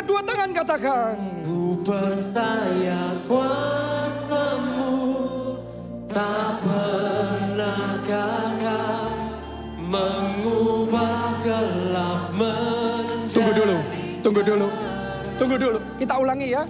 [0.09, 1.17] dua tangan katakan.
[1.45, 4.97] Ku percaya kuasamu
[6.09, 9.13] tak pernah gagal
[9.77, 13.77] mengubah gelap menjadi Tunggu dulu,
[14.25, 14.69] tunggu dulu,
[15.37, 15.79] tunggu dulu.
[16.01, 16.65] Kita ulangi ya,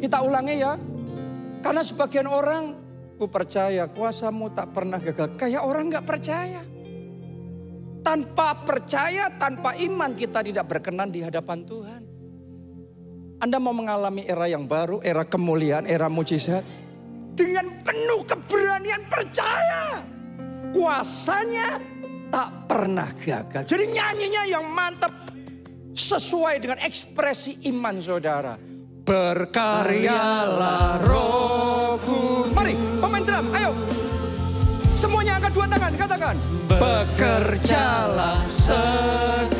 [0.00, 0.72] kita ulangi ya.
[1.60, 2.76] Karena sebagian orang,
[3.20, 5.36] ku percaya kuasamu tak pernah gagal.
[5.36, 6.64] Kayak orang nggak percaya.
[8.04, 12.13] Tanpa percaya, tanpa iman kita tidak berkenan di hadapan Tuhan.
[13.44, 16.64] Anda mau mengalami era yang baru, era kemuliaan, era mujizat.
[17.36, 20.00] Dengan penuh keberanian percaya.
[20.72, 21.76] Kuasanya
[22.32, 23.68] tak pernah gagal.
[23.68, 25.12] Jadi nyanyinya yang mantap.
[25.92, 28.56] Sesuai dengan ekspresi iman saudara.
[29.04, 32.48] Berkaryalah rohku.
[32.48, 33.76] Mari pemain drum, ayo.
[34.96, 36.36] Semuanya angkat dua tangan, katakan.
[36.64, 39.53] Bekerjalah sekarang.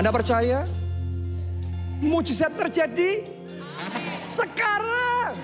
[0.00, 0.64] Anda percaya?
[2.00, 3.20] Mujizat terjadi
[4.08, 5.36] sekarang.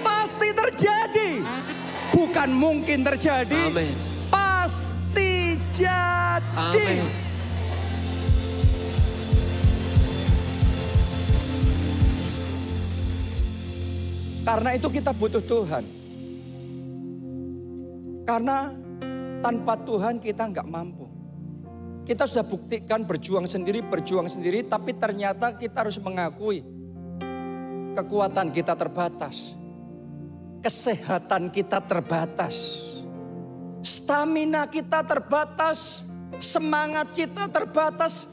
[0.00, 1.44] Pasti terjadi.
[2.08, 3.68] Bukan mungkin terjadi.
[3.68, 3.92] Amin.
[4.32, 6.40] Pasti jadi.
[6.56, 7.04] Amin.
[14.48, 15.84] Karena itu kita butuh Tuhan.
[18.24, 18.72] Karena
[19.44, 21.03] tanpa Tuhan kita nggak mampu.
[22.04, 26.60] Kita sudah buktikan berjuang sendiri, berjuang sendiri, tapi ternyata kita harus mengakui
[27.96, 29.56] kekuatan kita terbatas.
[30.60, 32.84] Kesehatan kita terbatas.
[33.80, 36.04] Stamina kita terbatas,
[36.40, 38.28] semangat kita terbatas.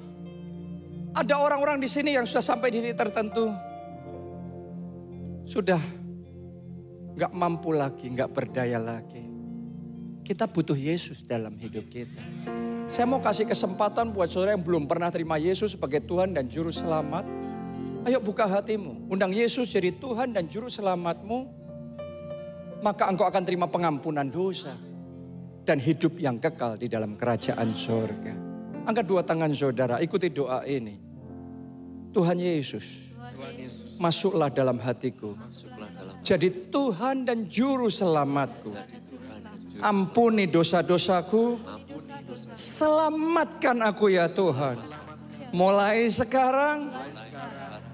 [1.15, 3.51] Ada orang-orang di sini yang sudah sampai di titik tertentu.
[5.47, 5.79] Sudah
[7.15, 9.30] nggak mampu lagi, nggak berdaya lagi.
[10.31, 12.23] Kita butuh Yesus dalam hidup kita.
[12.87, 16.71] Saya mau kasih kesempatan buat saudara yang belum pernah terima Yesus sebagai Tuhan dan Juru
[16.71, 17.27] Selamat.
[18.07, 21.51] Ayo buka hatimu, undang Yesus jadi Tuhan dan Juru Selamatmu.
[22.79, 24.71] Maka engkau akan terima pengampunan dosa.
[25.67, 28.31] Dan hidup yang kekal di dalam kerajaan sorga.
[28.87, 30.95] Angkat dua tangan saudara, ikuti doa ini.
[32.15, 33.19] Tuhan Yesus,
[33.99, 35.35] masuklah dalam hatiku.
[36.23, 38.71] Jadi Tuhan dan Juru Selamatku.
[39.81, 41.57] Ampuni dosa-dosaku.
[42.55, 44.77] Selamatkan aku ya Tuhan.
[45.51, 46.93] Mulai sekarang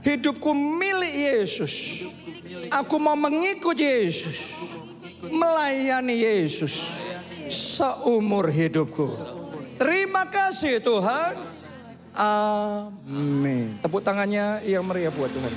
[0.05, 2.03] hidupku milik Yesus.
[2.69, 4.53] Aku mau mengikut Yesus.
[5.25, 6.85] Melayani Yesus.
[7.47, 9.07] Seumur hidupku.
[9.79, 11.39] Terima kasih Tuhan.
[12.17, 13.77] Amin.
[13.79, 15.53] Tepuk tangannya yang meriah buat Tuhan.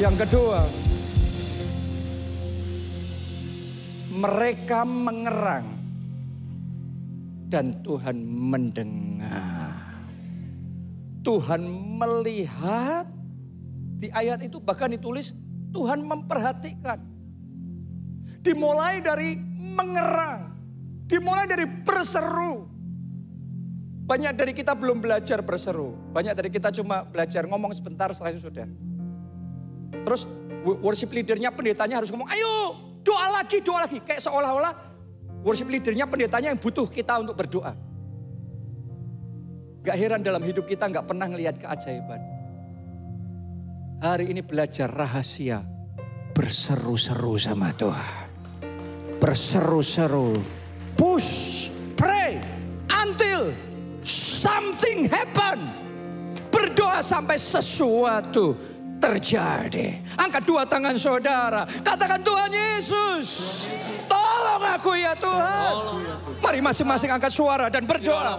[0.00, 0.64] Yang kedua,
[4.20, 5.64] mereka mengerang
[7.48, 9.72] dan Tuhan mendengar.
[11.20, 11.60] Tuhan
[12.00, 13.08] melihat
[14.00, 15.32] di ayat itu bahkan ditulis
[15.72, 17.00] Tuhan memperhatikan.
[18.40, 19.36] Dimulai dari
[19.76, 20.56] mengerang,
[21.04, 22.68] dimulai dari berseru.
[24.08, 25.92] Banyak dari kita belum belajar berseru.
[26.10, 28.66] Banyak dari kita cuma belajar ngomong sebentar setelah itu sudah.
[30.08, 30.24] Terus
[30.80, 33.98] worship leadernya pendetanya harus ngomong, ayo doa lagi, doa lagi.
[34.00, 34.72] Kayak seolah-olah
[35.44, 37.72] worship leadernya pendetanya yang butuh kita untuk berdoa.
[39.80, 42.20] Gak heran dalam hidup kita gak pernah ngelihat keajaiban.
[44.00, 45.60] Hari ini belajar rahasia
[46.36, 48.28] berseru-seru sama Tuhan.
[49.20, 50.40] Berseru-seru.
[50.96, 52.40] Push, pray,
[52.88, 53.52] until
[54.04, 55.68] something happen.
[56.48, 58.56] Berdoa sampai sesuatu
[59.00, 59.96] terjadi.
[60.20, 61.64] Angkat dua tangan saudara.
[61.80, 63.28] Katakan Tuhan Yesus.
[64.04, 65.72] Tolong aku ya Tuhan.
[66.40, 68.36] Mari masing-masing angkat suara dan berdoa.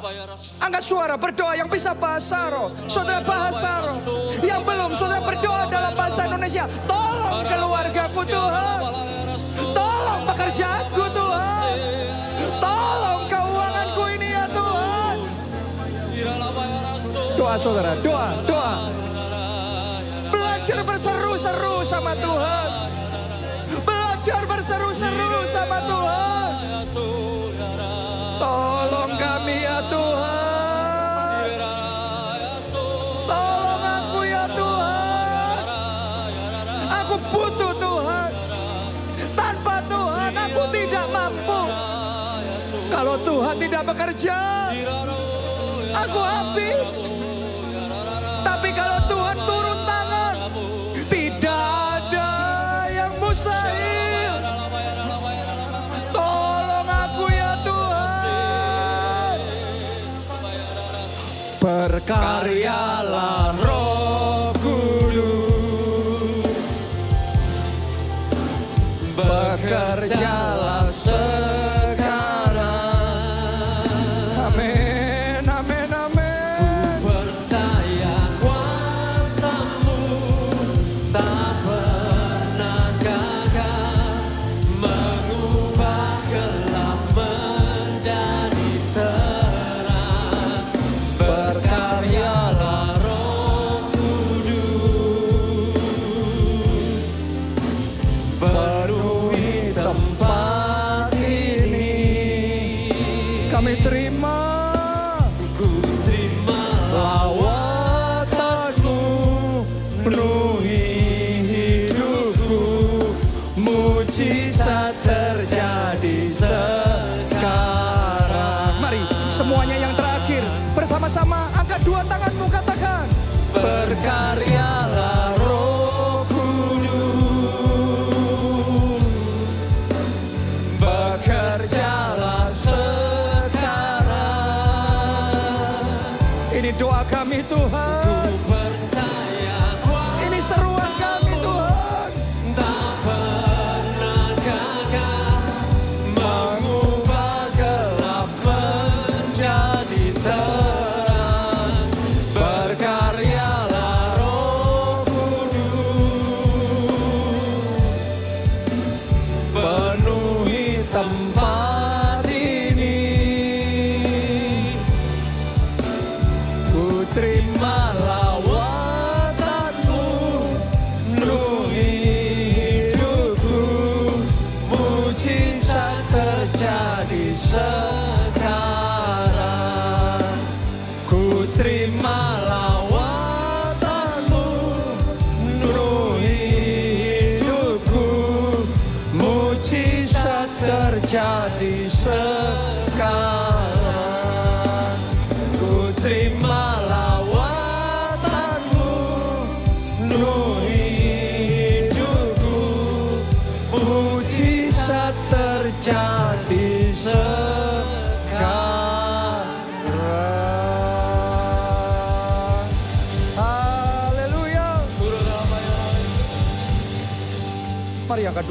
[0.62, 2.70] Angkat suara berdoa yang bisa bahasa roh.
[2.86, 3.98] Saudara bahasa roh.
[4.46, 6.70] Yang belum saudara berdoa dalam bahasa Indonesia.
[6.86, 8.80] Tolong keluargaku Tuhan.
[9.74, 11.74] Tolong pekerjaanku Tuhan.
[12.62, 15.16] Tolong keuanganku ini ya Tuhan.
[17.38, 19.01] Doa saudara, doa, doa.
[20.62, 22.70] Belajar berseru-seru sama Tuhan.
[23.82, 26.50] Belajar berseru-seru sama Tuhan.
[28.38, 31.50] Tolong kami ya Tuhan.
[33.26, 35.64] Tolong aku ya Tuhan.
[36.94, 38.30] Aku butuh Tuhan.
[39.34, 41.62] Tanpa Tuhan aku tidak mampu.
[42.86, 44.38] Kalau Tuhan tidak bekerja,
[46.06, 47.10] aku habis.
[48.46, 49.71] Tapi kalau Tuhan turun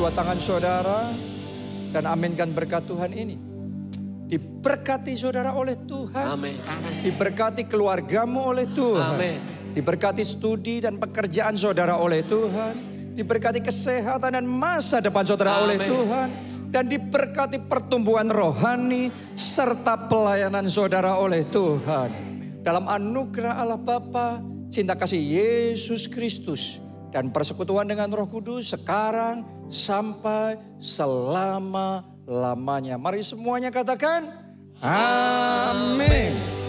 [0.00, 1.00] Mari angkat dua tangan saudara
[1.92, 3.36] dan aminkan berkat Tuhan ini.
[4.32, 6.40] Diberkati saudara oleh Tuhan.
[6.40, 6.56] Amin.
[7.04, 9.20] Diberkati keluargamu oleh Tuhan.
[9.20, 9.38] Amin.
[9.76, 12.74] Diberkati studi dan pekerjaan saudara oleh Tuhan.
[13.12, 15.92] Diberkati kesehatan dan masa depan saudara oleh Amin.
[15.92, 16.28] Tuhan.
[16.72, 22.08] Dan diberkati pertumbuhan rohani serta pelayanan saudara oleh Tuhan.
[22.64, 24.40] Dalam anugerah Allah Bapa,
[24.72, 26.80] cinta kasih Yesus Kristus,
[27.10, 32.94] dan persekutuan dengan Roh Kudus sekarang sampai selama-lamanya.
[32.98, 34.30] Mari semuanya katakan,
[34.80, 36.59] Amin.